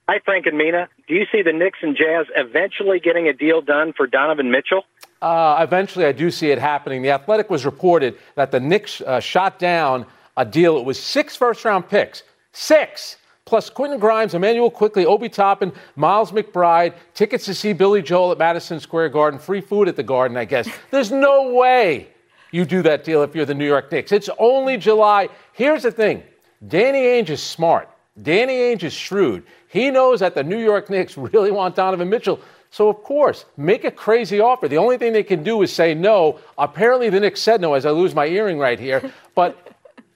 Hi, 0.08 0.20
Frank 0.24 0.46
and 0.46 0.56
Mina. 0.56 0.88
Do 1.08 1.16
you 1.16 1.26
see 1.32 1.42
the 1.42 1.52
Knicks 1.52 1.80
and 1.82 1.98
Jazz 1.98 2.28
eventually 2.36 3.00
getting 3.00 3.28
a 3.28 3.34
deal 3.34 3.62
done 3.62 3.92
for 3.92 4.06
Donovan 4.06 4.52
Mitchell? 4.52 4.84
Uh, 5.20 5.58
eventually, 5.60 6.06
I 6.06 6.12
do 6.12 6.30
see 6.30 6.52
it 6.52 6.60
happening. 6.60 7.02
The 7.02 7.10
Athletic 7.10 7.50
was 7.50 7.66
reported 7.66 8.16
that 8.36 8.52
the 8.52 8.60
Knicks 8.60 9.02
uh, 9.02 9.20
shot 9.20 9.58
down 9.58 10.06
a 10.38 10.46
deal. 10.46 10.78
It 10.78 10.86
was 10.86 11.02
six 11.02 11.36
first 11.36 11.66
round 11.66 11.90
picks. 11.90 12.22
Six! 12.52 13.18
Plus 13.46 13.70
Quentin 13.72 14.00
Grimes, 14.00 14.36
Immanuel 14.36 14.70
Quickley, 14.70 15.08
Obi 15.08 15.28
Toppin, 15.28 15.72
Miles 15.96 16.32
McBride, 16.32 16.94
tickets 17.16 17.46
to 17.46 17.56
see 17.56 17.74
Billy 17.74 18.04
Joel 18.04 18.32
at 18.32 18.38
Madison 18.38 18.80
Square 18.80 19.10
Garden, 19.10 19.40
free 19.40 19.62
food 19.62 19.88
at 19.88 19.96
the 19.96 20.04
Garden, 20.04 20.38
I 20.38 20.46
guess. 20.46 20.70
There's 20.92 21.12
no 21.12 21.52
way 21.54 22.10
you 22.52 22.66
do 22.66 22.84
that 22.84 23.04
deal 23.04 23.24
if 23.24 23.36
you're 23.36 23.46
the 23.46 23.56
New 23.56 23.68
York 23.68 23.92
Knicks. 23.92 24.12
It's 24.12 24.30
only 24.38 24.78
July. 24.78 25.30
Here's 25.54 25.82
the 25.82 25.92
thing 25.92 26.22
Danny 26.68 27.02
Ainge 27.02 27.30
is 27.30 27.42
smart. 27.42 27.90
Danny 28.22 28.54
Ainge 28.54 28.84
is 28.84 28.94
shrewd. 28.94 29.44
He 29.68 29.92
knows 29.92 30.22
that 30.22 30.36
the 30.36 30.44
New 30.44 30.60
York 30.60 30.90
Knicks 30.90 31.18
really 31.18 31.52
want 31.52 31.76
Donovan 31.76 32.10
Mitchell. 32.10 32.40
So, 32.72 32.90
of 32.90 33.04
course, 33.04 33.46
make 33.56 33.86
a 33.86 33.92
crazy 33.92 34.40
offer. 34.40 34.68
The 34.68 34.78
only 34.78 34.98
thing 34.98 35.14
they 35.14 35.24
can 35.24 35.44
do 35.44 35.62
is 35.62 35.72
say 35.72 35.94
no. 35.94 36.40
Apparently, 36.58 37.10
the 37.10 37.20
Knicks 37.20 37.42
said 37.42 37.62
no 37.62 37.74
as 37.74 37.86
I 37.86 37.92
lose 37.92 38.14
my 38.14 38.26
earring 38.26 38.60
right 38.60 38.80
here. 38.80 39.12
But 39.36 39.58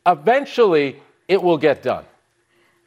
eventually, 0.06 1.02
it 1.28 1.44
will 1.44 1.58
get 1.58 1.84
done. 1.84 2.06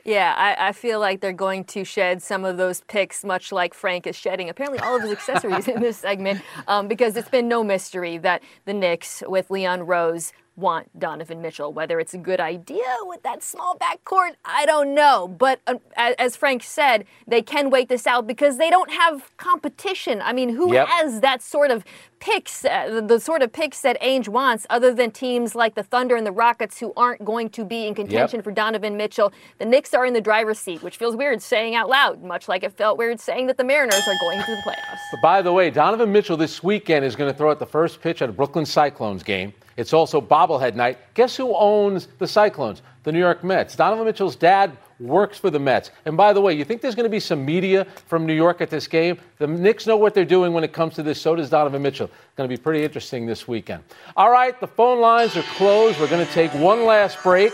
Yeah, 0.05 0.35
I, 0.37 0.69
I, 0.69 0.73
feel 0.73 0.99
like 0.99 1.21
they're 1.21 1.33
going 1.33 1.65
to 1.67 1.85
shed 1.85 2.23
some 2.23 2.45
of 2.45 2.57
those 2.57 2.81
picks, 2.89 3.23
much 3.23 3.53
like 3.53 3.73
Frank 3.73 4.07
is 4.07 4.17
shedding 4.17 4.49
apparently 4.49 4.81
all 4.81 4.97
of 4.97 5.03
his 5.03 5.13
accessories 5.13 5.69
in 5.69 5.81
this 5.81 5.99
segment, 5.99 6.41
um, 6.67 6.89
because 6.89 7.17
it's 7.17 7.29
been 7.29 7.49
no 7.49 7.63
mystery 7.63 8.19
that 8.19 8.43
the 8.65 8.73
Knicks, 8.73 9.23
with 9.29 9.51
Leon 9.51 9.83
Rose, 9.83 10.33
want 10.57 10.99
Donovan 10.99 11.41
Mitchell. 11.41 11.73
Whether 11.73 11.99
it's 12.01 12.15
a 12.15 12.19
good 12.19 12.41
idea 12.41 12.85
with 13.03 13.23
that 13.23 13.43
small 13.43 13.77
backcourt, 13.77 14.33
I 14.45 14.67
don't 14.67 14.95
know. 14.95 15.29
But 15.29 15.61
uh, 15.67 15.77
as 15.97 16.37
Frank 16.37 16.63
said, 16.63 17.05
they 17.27 17.43
can 17.43 17.71
wait 17.71 17.89
this 17.89 18.07
out 18.07 18.27
because 18.27 18.59
they 18.59 18.71
don't 18.71 18.91
have 18.91 19.37
competition. 19.37 20.21
I 20.23 20.33
mean, 20.33 20.51
who 20.51 20.75
yep. 20.75 20.89
has 20.89 21.21
that 21.21 21.43
sort 21.43 21.71
of 21.71 21.85
picks, 22.21 22.65
uh, 22.65 23.01
the 23.05 23.19
sort 23.19 23.43
of 23.43 23.53
picks 23.53 23.81
that 23.81 24.01
Ainge 24.01 24.29
wants, 24.29 24.67
other 24.71 24.95
than 24.95 25.11
teams 25.11 25.55
like 25.55 25.75
the 25.75 25.83
Thunder 25.83 26.15
and 26.15 26.27
the 26.27 26.33
Rockets 26.33 26.79
who 26.79 26.93
aren't 26.97 27.25
going 27.25 27.49
to 27.51 27.65
be 27.65 27.87
in 27.87 27.95
contention 27.95 28.39
yep. 28.39 28.45
for 28.45 28.53
Donovan 28.53 28.97
Mitchell? 28.97 29.33
The 29.59 29.65
Knicks 29.65 29.93
are 29.95 30.07
in 30.07 30.13
the 30.13 30.21
driver's 30.21 30.59
seat, 30.59 30.83
which 30.83 30.97
feels 30.97 31.17
weird 31.17 31.43
saying 31.43 31.75
out 31.75 31.89
loud, 31.89 32.23
much 32.23 32.49
like 32.49 32.63
it 32.63 32.73
felt 32.77 32.99
weird 32.99 33.19
saying 33.19 33.47
that 33.49 33.57
the 33.57 33.65
Mariners 33.65 34.07
are 34.07 34.15
going 34.21 34.39
to 34.41 34.51
the 34.51 34.63
playoffs. 34.65 35.01
But 35.11 35.21
by 35.23 35.43
the 35.43 35.53
way, 35.53 35.71
Donovan 35.71 36.13
Mitchell 36.13 36.37
this 36.37 36.63
weekend 36.63 37.05
is 37.05 37.17
going 37.17 37.31
to 37.31 37.37
throw 37.37 37.51
out 37.51 37.59
the 37.59 37.67
first 37.67 38.01
pitch 38.01 38.23
at 38.23 38.29
a 38.29 38.33
Brooklyn 38.33 38.67
Cyclones 38.67 39.23
game. 39.23 39.53
It's 39.77 39.93
also 39.93 40.21
bobblehead 40.21 40.75
night. 40.75 40.99
Guess 41.15 41.37
who 41.37 41.55
owns 41.55 42.09
the 42.19 42.27
Cyclones? 42.27 42.83
The 43.05 43.13
New 43.13 43.19
York 43.19 43.43
Mets. 43.43 43.75
Donovan 43.75 44.05
Mitchell's 44.05 44.37
dad 44.37 44.77
works 45.01 45.39
for 45.39 45.51
the 45.51 45.59
Mets. 45.59 45.91
And 46.05 46.17
by 46.17 46.33
the 46.33 46.41
way, 46.41 46.53
you 46.53 46.65
think 46.65 46.81
there's 46.81 46.95
going 46.95 47.05
to 47.05 47.11
be 47.11 47.21
some 47.21 47.45
media 47.45 47.85
from 48.07 48.27
New 48.27 48.35
York 48.35 48.61
at 48.61 48.71
this 48.71 48.87
game? 48.87 49.19
The 49.39 49.47
Knicks 49.47 49.87
know 49.87 49.97
what 49.97 50.15
they're 50.15 50.25
doing 50.25 50.53
when 50.53 50.63
it 50.63 50.73
comes 50.73 50.95
to 50.95 51.03
this. 51.03 51.21
So 51.21 51.35
does 51.35 51.51
Donovan 51.51 51.83
Mitchell. 51.83 52.07
It's 52.07 52.37
going 52.37 52.49
to 52.49 52.57
be 52.57 52.61
pretty 52.61 52.85
interesting 52.85 53.27
this 53.27 53.49
weekend. 53.49 53.83
All 54.17 54.31
right, 54.31 54.59
the 54.61 54.69
phone 54.69 55.01
lines 55.01 55.37
are 55.37 55.43
closed. 55.43 55.99
We're 55.99 56.09
going 56.09 56.25
to 56.25 56.33
take 56.33 56.53
one 56.55 56.85
last 56.85 57.23
break. 57.23 57.53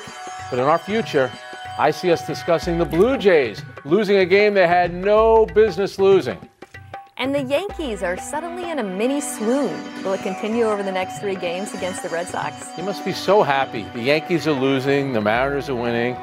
But 0.50 0.58
in 0.58 0.66
our 0.66 0.78
future, 0.78 1.30
I 1.78 1.90
see 1.90 2.10
us 2.10 2.26
discussing 2.26 2.78
the 2.78 2.84
Blue 2.84 3.16
Jays 3.16 3.62
losing 3.84 4.18
a 4.18 4.26
game 4.26 4.52
they 4.52 4.66
had 4.66 4.92
no 4.92 5.46
business 5.46 5.98
losing. 5.98 6.38
And 7.18 7.34
the 7.34 7.42
Yankees 7.42 8.04
are 8.04 8.16
suddenly 8.16 8.70
in 8.70 8.78
a 8.78 8.84
mini 8.84 9.20
swoon. 9.20 9.74
Will 10.04 10.12
it 10.12 10.22
continue 10.22 10.62
over 10.62 10.84
the 10.84 10.92
next 10.92 11.18
three 11.18 11.34
games 11.34 11.74
against 11.74 12.04
the 12.04 12.08
Red 12.08 12.28
Sox? 12.28 12.54
You 12.78 12.84
must 12.84 13.04
be 13.04 13.12
so 13.12 13.42
happy. 13.42 13.82
The 13.92 14.02
Yankees 14.02 14.46
are 14.46 14.52
losing, 14.52 15.12
the 15.12 15.20
Mariners 15.20 15.68
are 15.68 15.74
winning. 15.74 16.14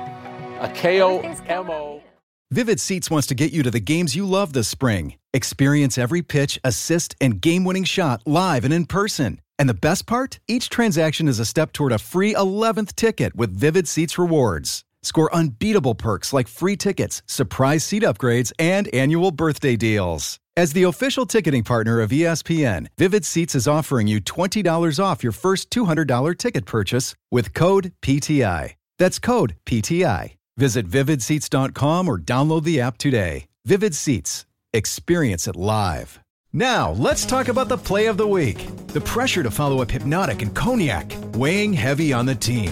A 0.62 0.71
KOMO. 0.73 2.01
Vivid 2.49 2.79
Seats 2.79 3.12
wants 3.12 3.27
to 3.27 3.36
get 3.36 3.51
you 3.51 3.62
to 3.62 3.71
the 3.71 3.81
games 3.81 4.15
you 4.15 4.25
love 4.25 4.53
this 4.53 4.69
spring. 4.69 5.15
Experience 5.34 5.97
every 5.97 6.21
pitch, 6.21 6.62
assist, 6.63 7.13
and 7.19 7.41
game 7.41 7.65
winning 7.65 7.84
shot 7.84 8.21
live 8.25 8.63
and 8.63 8.73
in 8.73 8.86
person. 8.86 9.41
And 9.60 9.67
the 9.67 9.73
best 9.73 10.05
part? 10.05 10.39
Each 10.47 10.69
transaction 10.69 11.27
is 11.27 11.39
a 11.39 11.45
step 11.45 11.73
toward 11.73 11.91
a 11.91 11.97
free 11.97 12.34
11th 12.34 12.95
ticket 12.95 13.36
with 13.36 13.51
Vivid 13.51 13.89
Seats 13.89 14.17
rewards. 14.17 14.86
Score 15.06 15.34
unbeatable 15.34 15.96
perks 15.96 16.34
like 16.34 16.48
free 16.48 16.76
tickets, 16.76 17.22
surprise 17.28 17.84
seat 17.84 18.04
upgrades, 18.04 18.52
and 18.58 18.94
annual 18.94 19.32
birthday 19.32 19.76
deals. 19.76 20.39
As 20.58 20.74
the 20.74 20.84
official 20.84 21.26
ticketing 21.26 21.63
partner 21.63 22.00
of 22.00 22.12
ESPN, 22.12 22.88
Vivid 22.98 23.26
Seats 23.26 23.56
is 23.56 23.68
offering 23.68 24.08
you 24.08 24.22
$20 24.22 25.04
off 25.04 25.22
your 25.22 25.34
first 25.34 25.70
$200 25.70 26.38
ticket 26.38 26.65
purchase 26.65 27.13
with 27.30 27.54
code 27.54 27.91
PTI. 28.02 28.76
That's 28.98 29.20
code 29.20 29.58
PTI. 29.65 30.36
Visit 30.58 30.88
vividseats.com 30.88 32.08
or 32.08 32.18
download 32.18 32.63
the 32.63 32.80
app 32.80 32.98
today. 32.98 33.48
Vivid 33.65 33.94
Seats. 33.94 34.46
Experience 34.74 35.48
it 35.48 35.56
live. 35.56 36.20
Now, 36.54 36.91
let's 36.91 37.26
talk 37.26 37.50
about 37.50 37.68
the 37.68 37.78
play 37.78 38.06
of 38.06 38.15
the 38.15 38.28
week. 38.28 38.65
The 38.88 39.02
pressure 39.02 39.44
to 39.44 39.52
follow 39.52 39.82
up 39.82 39.89
Hpnotiq 39.89 40.41
and 40.41 40.56
Cognac, 40.56 41.12
weighing 41.34 41.74
heavy 41.74 42.13
on 42.13 42.26
the 42.26 42.36
team. 42.36 42.72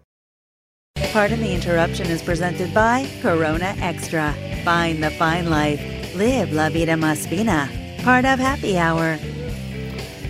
Pardon 1.11 1.41
the 1.41 1.53
interruption 1.53 2.07
is 2.07 2.21
presented 2.21 2.73
by 2.73 3.05
Corona 3.21 3.75
Extra. 3.79 4.33
Find 4.63 5.03
the 5.03 5.09
fine 5.09 5.49
life. 5.49 5.81
Live 6.15 6.53
La 6.53 6.69
Vida 6.69 6.93
Más 6.93 7.27
Fina. 7.27 7.69
Part 8.01 8.23
of 8.23 8.39
Happy 8.39 8.77
Hour. 8.77 9.19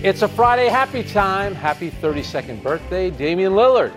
It's 0.02 0.22
a 0.22 0.28
Friday 0.28 0.66
happy 0.66 1.04
time. 1.04 1.54
Happy 1.54 1.92
32nd 1.92 2.64
birthday, 2.64 3.10
Damian 3.10 3.52
Lillard. 3.52 3.92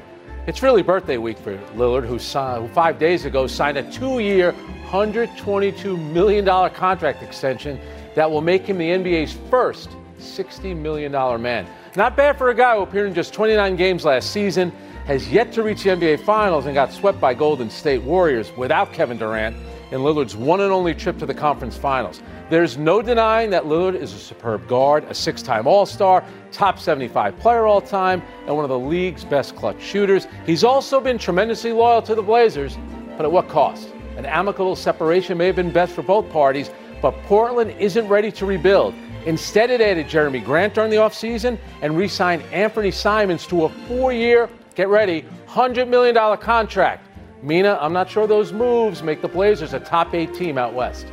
It's 0.45 0.61
really 0.61 0.83
birthday 0.83 1.17
week 1.17 1.39
for 1.39 1.57
Lillard, 1.73 2.05
who, 2.05 2.19
who 2.19 2.73
five 2.75 2.99
days 2.99 3.25
ago 3.25 3.47
signed 3.47 3.77
a 3.77 3.91
two 3.91 4.19
year, 4.19 4.53
$122 4.85 5.97
million 6.13 6.45
contract 6.45 7.23
extension 7.23 7.79
that 8.13 8.29
will 8.29 8.41
make 8.41 8.61
him 8.67 8.77
the 8.77 8.89
NBA's 8.89 9.35
first 9.49 9.89
$60 10.19 10.77
million 10.77 11.11
man. 11.41 11.67
Not 11.95 12.15
bad 12.15 12.37
for 12.37 12.51
a 12.51 12.53
guy 12.53 12.75
who 12.75 12.83
appeared 12.83 13.07
in 13.07 13.15
just 13.15 13.33
29 13.33 13.75
games 13.75 14.05
last 14.05 14.29
season, 14.29 14.71
has 15.05 15.29
yet 15.29 15.51
to 15.53 15.63
reach 15.63 15.83
the 15.83 15.91
NBA 15.91 16.19
Finals, 16.21 16.65
and 16.65 16.73
got 16.73 16.91
swept 16.91 17.19
by 17.19 17.33
Golden 17.33 17.69
State 17.69 18.01
Warriors 18.01 18.51
without 18.57 18.91
Kevin 18.91 19.17
Durant 19.17 19.55
in 19.91 20.01
Lillard's 20.01 20.35
one 20.35 20.61
and 20.61 20.71
only 20.71 20.95
trip 20.95 21.17
to 21.19 21.25
the 21.25 21.33
conference 21.33 21.77
finals. 21.77 22.21
There's 22.49 22.77
no 22.77 23.01
denying 23.01 23.51
that 23.51 23.65
Lillard 23.65 23.95
is 23.95 24.13
a 24.13 24.17
superb 24.17 24.67
guard, 24.67 25.03
a 25.05 25.13
six 25.13 25.41
time 25.41 25.67
All 25.67 25.85
Star, 25.85 26.23
top 26.51 26.79
75 26.79 27.37
player 27.39 27.65
all 27.65 27.81
time, 27.81 28.21
and 28.45 28.55
one 28.55 28.65
of 28.65 28.69
the 28.69 28.79
league's 28.79 29.23
best 29.23 29.55
clutch 29.55 29.81
shooters. 29.81 30.27
He's 30.45 30.63
also 30.63 30.99
been 30.99 31.17
tremendously 31.17 31.71
loyal 31.71 32.01
to 32.03 32.15
the 32.15 32.23
Blazers, 32.23 32.77
but 33.15 33.25
at 33.25 33.31
what 33.31 33.47
cost? 33.47 33.89
An 34.17 34.25
amicable 34.25 34.75
separation 34.75 35.37
may 35.37 35.47
have 35.47 35.55
been 35.55 35.71
best 35.71 35.93
for 35.93 36.01
both 36.01 36.29
parties, 36.31 36.69
but 37.01 37.11
Portland 37.23 37.71
isn't 37.79 38.07
ready 38.07 38.31
to 38.31 38.45
rebuild. 38.45 38.95
Instead, 39.25 39.69
it 39.69 39.81
added 39.81 40.07
Jerami 40.07 40.43
Grant 40.43 40.75
during 40.75 40.91
the 40.91 40.97
offseason 40.97 41.57
and 41.81 41.97
re 41.97 42.07
signed 42.07 42.43
Anthony 42.51 42.91
Simons 42.91 43.45
to 43.47 43.65
a 43.65 43.69
four 43.87 44.13
year, 44.13 44.49
get 44.75 44.89
ready, 44.89 45.25
$100 45.47 45.87
million 45.87 46.37
contract. 46.37 47.07
Mina, 47.41 47.77
I'm 47.81 47.93
not 47.93 48.09
sure 48.09 48.27
those 48.27 48.51
moves 48.53 49.01
make 49.03 49.21
the 49.21 49.27
Blazers 49.27 49.73
a 49.73 49.79
top 49.79 50.13
eight 50.13 50.33
team 50.33 50.57
out 50.57 50.73
west. 50.73 51.07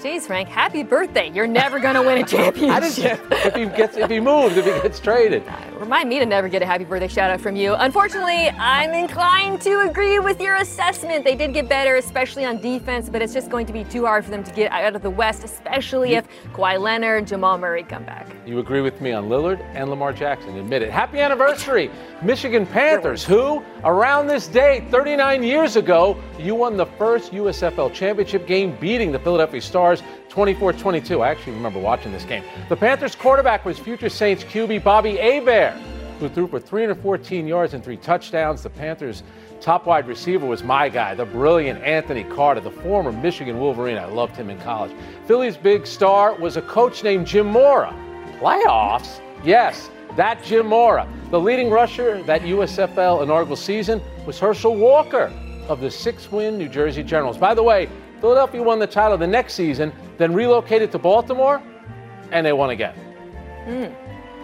Jeez, 0.00 0.22
Frank, 0.22 0.48
happy 0.48 0.82
birthday. 0.82 1.30
You're 1.30 1.46
never 1.46 1.80
going 1.80 1.94
to 1.94 2.02
win 2.02 2.18
a 2.22 2.24
championship. 2.26 3.20
if 3.30 3.54
he 3.54 3.64
gets 3.66 3.96
if 3.96 4.10
he 4.10 4.20
moves, 4.20 4.56
if 4.56 4.64
he 4.66 4.82
gets 4.82 5.00
traded. 5.00 5.42
Remind 5.84 6.08
me 6.08 6.18
to 6.18 6.24
never 6.24 6.48
get 6.48 6.62
a 6.62 6.66
happy 6.66 6.84
birthday 6.84 7.08
shout 7.08 7.30
out 7.30 7.42
from 7.42 7.56
you. 7.56 7.74
Unfortunately, 7.74 8.48
I'm 8.58 8.94
inclined 8.94 9.60
to 9.60 9.80
agree 9.80 10.18
with 10.18 10.40
your 10.40 10.56
assessment. 10.56 11.26
They 11.26 11.36
did 11.36 11.52
get 11.52 11.68
better, 11.68 11.96
especially 11.96 12.46
on 12.46 12.58
defense, 12.62 13.10
but 13.10 13.20
it's 13.20 13.34
just 13.34 13.50
going 13.50 13.66
to 13.66 13.72
be 13.74 13.84
too 13.84 14.06
hard 14.06 14.24
for 14.24 14.30
them 14.30 14.42
to 14.44 14.52
get 14.54 14.72
out 14.72 14.96
of 14.96 15.02
the 15.02 15.10
West, 15.10 15.44
especially 15.44 16.12
you, 16.12 16.16
if 16.16 16.28
Kawhi 16.54 16.80
Leonard, 16.80 17.26
Jamal 17.26 17.58
Murray 17.58 17.82
come 17.82 18.02
back. 18.02 18.26
You 18.46 18.60
agree 18.60 18.80
with 18.80 19.02
me 19.02 19.12
on 19.12 19.28
Lillard 19.28 19.60
and 19.74 19.90
Lamar 19.90 20.14
Jackson. 20.14 20.56
Admit 20.56 20.80
it. 20.80 20.90
Happy 20.90 21.20
anniversary, 21.20 21.90
Michigan 22.22 22.64
Panthers, 22.64 23.22
who, 23.22 23.62
around 23.84 24.26
this 24.26 24.46
date, 24.46 24.90
39 24.90 25.42
years 25.42 25.76
ago, 25.76 26.18
you 26.38 26.54
won 26.54 26.78
the 26.78 26.86
first 26.86 27.32
USFL 27.32 27.92
championship 27.92 28.46
game, 28.46 28.74
beating 28.80 29.12
the 29.12 29.18
Philadelphia 29.18 29.60
Stars 29.60 30.02
24 30.34 30.72
22. 30.72 31.22
I 31.22 31.28
actually 31.28 31.52
remember 31.52 31.78
watching 31.78 32.10
this 32.10 32.24
game. 32.24 32.42
The 32.68 32.74
Panthers 32.74 33.14
quarterback 33.14 33.64
was 33.64 33.78
future 33.78 34.08
Saints 34.08 34.42
QB 34.42 34.82
Bobby 34.82 35.16
Hebert, 35.16 35.74
who 36.18 36.28
threw 36.28 36.48
for 36.48 36.58
314 36.58 37.46
yards 37.46 37.72
and 37.72 37.84
three 37.84 37.96
touchdowns. 37.96 38.64
The 38.64 38.70
Panthers' 38.70 39.22
top 39.60 39.86
wide 39.86 40.08
receiver 40.08 40.44
was 40.44 40.64
my 40.64 40.88
guy, 40.88 41.14
the 41.14 41.24
brilliant 41.24 41.84
Anthony 41.84 42.24
Carter, 42.24 42.60
the 42.60 42.72
former 42.72 43.12
Michigan 43.12 43.60
Wolverine. 43.60 43.96
I 43.96 44.06
loved 44.06 44.34
him 44.34 44.50
in 44.50 44.58
college. 44.58 44.90
Philly's 45.24 45.56
big 45.56 45.86
star 45.86 46.34
was 46.34 46.56
a 46.56 46.62
coach 46.62 47.04
named 47.04 47.28
Jim 47.28 47.46
Mora. 47.46 47.94
Playoffs? 48.40 49.20
Yes, 49.44 49.88
that 50.16 50.42
Jim 50.42 50.66
Mora. 50.66 51.06
The 51.30 51.38
leading 51.38 51.70
rusher 51.70 52.24
that 52.24 52.40
USFL 52.40 53.22
inaugural 53.22 53.54
season 53.54 54.02
was 54.26 54.40
Herschel 54.40 54.74
Walker 54.74 55.32
of 55.68 55.80
the 55.80 55.92
six 55.92 56.32
win 56.32 56.58
New 56.58 56.68
Jersey 56.68 57.04
Generals. 57.04 57.38
By 57.38 57.54
the 57.54 57.62
way, 57.62 57.88
Philadelphia 58.24 58.62
won 58.62 58.78
the 58.78 58.86
title 58.86 59.18
the 59.18 59.26
next 59.26 59.52
season, 59.52 59.92
then 60.16 60.32
relocated 60.32 60.90
to 60.92 60.98
Baltimore, 60.98 61.62
and 62.32 62.46
they 62.46 62.54
won 62.54 62.70
again. 62.70 62.94
Mm. 63.66 63.94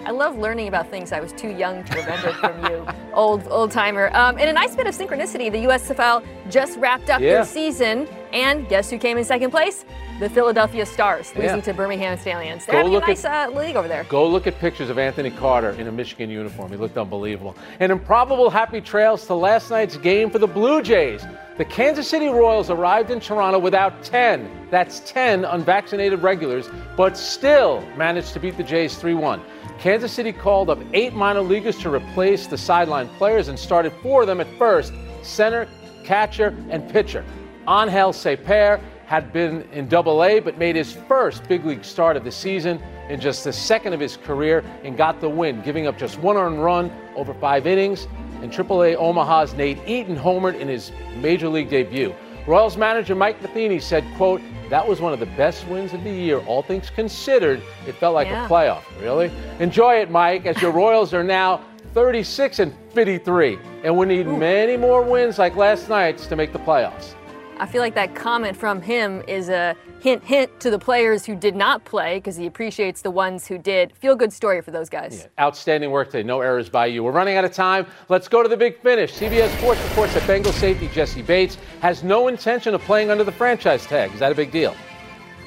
I 0.04 0.10
love 0.10 0.36
learning 0.36 0.68
about 0.68 0.90
things 0.90 1.12
I 1.12 1.20
was 1.20 1.32
too 1.32 1.48
young 1.48 1.82
to 1.84 1.96
remember 1.98 2.32
from 2.34 2.62
you, 2.66 2.86
old 3.14 3.48
old 3.48 3.70
timer. 3.70 4.14
Um, 4.14 4.36
in 4.36 4.50
a 4.50 4.52
nice 4.52 4.76
bit 4.76 4.86
of 4.86 4.94
synchronicity, 4.94 5.50
the 5.50 5.64
USFL 5.64 6.22
just 6.50 6.78
wrapped 6.78 7.08
up 7.08 7.22
yeah. 7.22 7.36
their 7.36 7.44
season, 7.46 8.06
and 8.34 8.68
guess 8.68 8.90
who 8.90 8.98
came 8.98 9.16
in 9.16 9.24
second 9.24 9.50
place? 9.50 9.86
The 10.18 10.28
Philadelphia 10.28 10.84
Stars, 10.84 11.34
losing 11.34 11.56
yeah. 11.56 11.60
to 11.62 11.72
Birmingham 11.72 12.18
Stallions. 12.18 12.66
They're 12.66 12.82
Go 12.82 12.90
having 12.90 13.02
a 13.02 13.06
nice 13.06 13.24
at, 13.24 13.48
uh, 13.48 13.52
league 13.58 13.76
over 13.76 13.88
there. 13.88 14.04
Go 14.10 14.28
look 14.28 14.46
at 14.46 14.58
pictures 14.58 14.90
of 14.90 14.98
Anthony 14.98 15.30
Carter 15.30 15.70
in 15.70 15.86
a 15.86 15.92
Michigan 15.92 16.28
uniform. 16.28 16.70
He 16.70 16.76
looked 16.76 16.98
unbelievable. 16.98 17.56
And 17.78 17.90
improbable 17.90 18.50
happy 18.50 18.82
trails 18.82 19.26
to 19.28 19.34
last 19.34 19.70
night's 19.70 19.96
game 19.96 20.28
for 20.28 20.38
the 20.38 20.46
Blue 20.46 20.82
Jays. 20.82 21.24
The 21.58 21.64
Kansas 21.64 22.08
City 22.08 22.28
Royals 22.28 22.70
arrived 22.70 23.10
in 23.10 23.20
Toronto 23.20 23.58
without 23.58 24.02
10, 24.02 24.68
that's 24.70 25.00
10 25.00 25.44
unvaccinated 25.44 26.22
regulars, 26.22 26.70
but 26.96 27.16
still 27.16 27.82
managed 27.96 28.32
to 28.34 28.40
beat 28.40 28.56
the 28.56 28.62
Jays 28.62 28.96
3 28.96 29.14
1. 29.14 29.42
Kansas 29.78 30.12
City 30.12 30.32
called 30.32 30.70
up 30.70 30.78
eight 30.94 31.12
minor 31.12 31.40
leaguers 31.40 31.76
to 31.78 31.92
replace 31.92 32.46
the 32.46 32.56
sideline 32.56 33.08
players 33.18 33.48
and 33.48 33.58
started 33.58 33.92
four 34.02 34.22
of 34.22 34.26
them 34.26 34.40
at 34.40 34.46
first 34.58 34.92
center, 35.22 35.68
catcher, 36.04 36.56
and 36.70 36.88
pitcher. 36.90 37.24
Angel 37.68 38.12
Zerpa 38.12 38.80
had 39.06 39.32
been 39.32 39.62
in 39.72 39.88
Double 39.88 40.22
A, 40.22 40.40
but 40.40 40.56
made 40.56 40.76
his 40.76 40.92
first 40.92 41.46
big 41.48 41.64
league 41.64 41.84
start 41.84 42.16
of 42.16 42.24
the 42.24 42.30
season 42.30 42.80
in 43.08 43.20
just 43.20 43.42
the 43.44 43.52
second 43.52 43.92
of 43.92 44.00
his 44.00 44.16
career 44.16 44.64
and 44.84 44.96
got 44.96 45.20
the 45.20 45.28
win, 45.28 45.60
giving 45.62 45.86
up 45.86 45.98
just 45.98 46.18
one 46.20 46.36
earned 46.36 46.62
run 46.62 46.92
over 47.16 47.34
five 47.34 47.66
innings. 47.66 48.06
And 48.42 48.50
AAA 48.50 48.96
Omaha's 48.96 49.54
Nate 49.54 49.78
Eaton 49.86 50.16
homered 50.16 50.58
in 50.58 50.68
his 50.68 50.92
major 51.16 51.48
league 51.48 51.70
debut. 51.70 52.14
Royals 52.46 52.76
manager 52.76 53.14
Mike 53.14 53.40
Matheny 53.42 53.78
said, 53.78 54.04
quote, 54.16 54.40
that 54.70 54.86
was 54.86 55.00
one 55.00 55.12
of 55.12 55.20
the 55.20 55.26
best 55.26 55.66
wins 55.68 55.92
of 55.92 56.04
the 56.04 56.10
year, 56.10 56.38
all 56.40 56.62
things 56.62 56.90
considered. 56.90 57.62
It 57.86 57.96
felt 57.96 58.14
like 58.14 58.28
yeah. 58.28 58.46
a 58.46 58.48
playoff. 58.48 58.82
Really? 59.00 59.30
Enjoy 59.58 59.94
it, 59.96 60.10
Mike, 60.10 60.46
as 60.46 60.60
your 60.62 60.70
Royals 60.70 61.12
are 61.12 61.24
now 61.24 61.60
36 61.92 62.60
and 62.60 62.74
53. 62.94 63.58
And 63.84 63.96
we 63.96 64.06
need 64.06 64.26
Ooh. 64.26 64.36
many 64.36 64.76
more 64.76 65.02
wins 65.02 65.38
like 65.38 65.56
last 65.56 65.88
night's 65.88 66.26
to 66.28 66.36
make 66.36 66.52
the 66.52 66.58
playoffs. 66.60 67.14
I 67.58 67.66
feel 67.66 67.82
like 67.82 67.94
that 67.94 68.14
comment 68.14 68.56
from 68.56 68.80
him 68.80 69.22
is 69.28 69.48
a 69.48 69.76
hint, 70.00 70.24
hint 70.24 70.60
to 70.60 70.70
the 70.70 70.78
players 70.78 71.24
who 71.24 71.34
did 71.34 71.54
not 71.54 71.84
play 71.84 72.18
because 72.18 72.36
he 72.36 72.46
appreciates 72.46 73.02
the 73.02 73.10
ones 73.10 73.46
who 73.46 73.58
did. 73.58 73.96
Feel 73.96 74.16
good 74.16 74.32
story 74.32 74.60
for 74.60 74.70
those 74.70 74.88
guys. 74.88 75.20
Yeah, 75.20 75.44
outstanding 75.44 75.90
work 75.90 76.10
today. 76.10 76.22
No 76.22 76.40
errors 76.40 76.68
by 76.68 76.86
you. 76.86 77.04
We're 77.04 77.12
running 77.12 77.36
out 77.36 77.44
of 77.44 77.52
time. 77.52 77.86
Let's 78.08 78.28
go 78.28 78.42
to 78.42 78.48
the 78.48 78.56
big 78.56 78.80
finish. 78.80 79.12
CBS 79.12 79.56
Sports 79.58 79.82
reports 79.82 80.14
that 80.14 80.26
Bengal 80.26 80.52
safety 80.52 80.88
Jessie 80.88 81.22
Bates 81.22 81.56
has 81.80 82.02
no 82.02 82.28
intention 82.28 82.74
of 82.74 82.80
playing 82.82 83.10
under 83.10 83.24
the 83.24 83.32
franchise 83.32 83.84
tag. 83.86 84.12
Is 84.12 84.20
that 84.20 84.32
a 84.32 84.34
big 84.34 84.50
deal? 84.50 84.74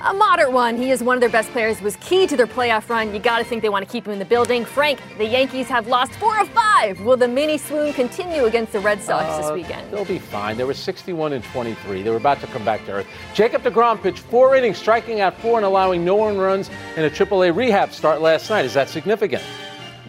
A 0.05 0.13
moderate 0.13 0.51
one. 0.51 0.75
He 0.75 0.91
is 0.91 1.01
one 1.01 1.15
of 1.15 1.21
their 1.21 1.29
best 1.29 1.49
players, 1.51 1.81
was 1.81 1.95
key 1.95 2.27
to 2.27 2.35
their 2.35 2.45
playoff 2.45 2.89
run. 2.89 3.13
You 3.13 3.21
got 3.21 3.37
to 3.37 3.45
think 3.45 3.61
they 3.61 3.69
want 3.69 3.87
to 3.87 3.91
keep 3.91 4.05
him 4.05 4.11
in 4.11 4.19
the 4.19 4.25
building. 4.25 4.65
Frank, 4.65 4.99
the 5.17 5.23
Yankees 5.25 5.69
have 5.69 5.87
lost 5.87 6.11
four 6.15 6.37
of 6.41 6.49
five. 6.49 6.99
Will 6.99 7.15
the 7.15 7.29
mini 7.29 7.57
swoon 7.57 7.93
continue 7.93 8.43
against 8.43 8.73
the 8.73 8.81
Red 8.81 9.01
Sox 9.01 9.23
uh, 9.23 9.41
this 9.41 9.51
weekend? 9.53 9.89
They'll 9.91 10.03
be 10.03 10.19
fine. 10.19 10.57
They 10.57 10.65
were 10.65 10.73
61 10.73 11.31
and 11.31 11.43
23. 11.45 12.01
They 12.01 12.09
were 12.09 12.17
about 12.17 12.41
to 12.41 12.47
come 12.47 12.65
back 12.65 12.85
to 12.87 12.95
earth. 12.95 13.07
Jacob 13.33 13.63
DeGrom 13.63 14.03
pitched 14.03 14.19
four 14.19 14.57
innings, 14.57 14.77
striking 14.77 15.21
out 15.21 15.39
four 15.39 15.57
and 15.57 15.65
allowing 15.65 16.03
no 16.03 16.15
one 16.15 16.37
runs 16.37 16.69
in 16.97 17.05
a 17.05 17.09
AAA 17.09 17.55
rehab 17.55 17.93
start 17.93 18.19
last 18.19 18.49
night. 18.49 18.65
Is 18.65 18.73
that 18.73 18.89
significant? 18.89 19.41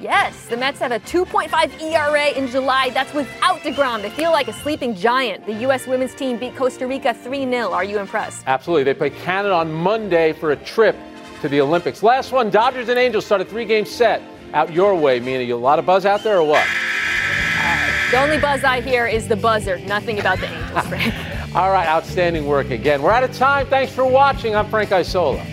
Yes, 0.01 0.47
the 0.47 0.57
Mets 0.57 0.81
have 0.81 0.91
a 0.91 0.99
2.5 1.01 1.81
ERA 1.81 2.27
in 2.37 2.49
July. 2.49 2.91
That's 2.91 3.15
without 3.15 3.61
DeGrom. 3.61 4.03
They 4.03 4.11
feel 4.11 4.33
like 4.33 4.49
a 4.49 4.53
sleeping 4.53 4.95
giant. 4.97 5.47
The 5.47 5.55
U.S. 5.61 5.87
women's 5.87 6.15
team 6.15 6.37
beat 6.37 6.57
Costa 6.57 6.87
Rica 6.87 7.15
3 7.15 7.49
0. 7.49 7.71
Are 7.71 7.85
you 7.85 8.01
impressed? 8.01 8.43
Absolutely. 8.47 8.83
They 8.85 8.95
play 8.95 9.11
Canada 9.11 9.55
on 9.55 9.73
Monday 9.73 10.33
for 10.33 10.51
a 10.51 10.57
trip 10.57 10.97
to 11.43 11.49
the 11.49 11.61
Olympics. 11.61 12.03
Last 12.03 12.33
one 12.33 12.51
Dodgers 12.51 12.89
and 12.89 12.99
Angels 12.99 13.25
start 13.25 13.41
a 13.41 13.45
three 13.45 13.65
game 13.65 13.85
set 13.85 14.21
out 14.53 14.73
your 14.73 14.97
way. 14.97 15.21
Meaning 15.21 15.53
a 15.53 15.57
lot 15.57 15.79
of 15.79 15.87
buzz 15.87 16.05
out 16.05 16.25
there 16.25 16.39
or 16.39 16.45
what? 16.49 16.67
Uh, 17.61 18.11
the 18.11 18.19
only 18.19 18.39
buzz 18.39 18.65
I 18.65 18.81
hear 18.81 19.07
is 19.07 19.29
the 19.29 19.37
buzzer. 19.37 19.79
Nothing 19.79 20.19
about 20.19 20.39
the 20.41 20.47
Angels, 20.49 20.87
Frank. 20.89 21.55
All 21.55 21.71
right, 21.71 21.87
outstanding 21.87 22.47
work 22.47 22.71
again. 22.71 23.01
We're 23.01 23.13
out 23.13 23.23
of 23.23 23.33
time. 23.37 23.69
Thanks 23.69 23.93
for 23.93 24.05
watching. 24.05 24.57
I'm 24.57 24.69
Frank 24.69 24.91
Isola. 24.91 25.45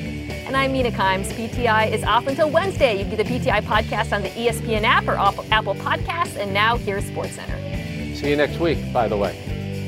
And 0.52 0.58
I'm 0.58 0.74
Mina 0.74 0.92
Kimes. 0.92 1.32
PTI 1.32 1.94
is 1.94 2.04
off 2.04 2.28
until 2.28 2.50
Wednesday. 2.50 2.98
You 2.98 3.06
can 3.06 3.16
get 3.16 3.26
the 3.26 3.40
PTI 3.40 3.62
podcast 3.62 4.14
on 4.14 4.22
the 4.22 4.28
ESPN 4.32 4.84
app 4.84 5.08
or 5.08 5.16
Apple 5.16 5.76
Podcasts, 5.76 6.36
and 6.36 6.54
now 6.54 6.76
here's 6.76 7.10
SportsCenter. 7.10 8.18
See 8.18 8.32
you 8.32 8.36
next 8.36 8.60
week, 8.60 8.92
by 8.92 9.08
the 9.08 9.16
way. 9.16 9.34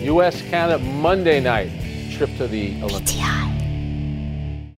U.S. 0.05 0.41
Canada 0.43 0.81
Monday 0.81 1.41
night 1.41 1.69
trip 2.13 2.33
to 2.37 2.47
the 2.47 2.81
Olympics. 2.81 3.11
PTI. 3.11 3.62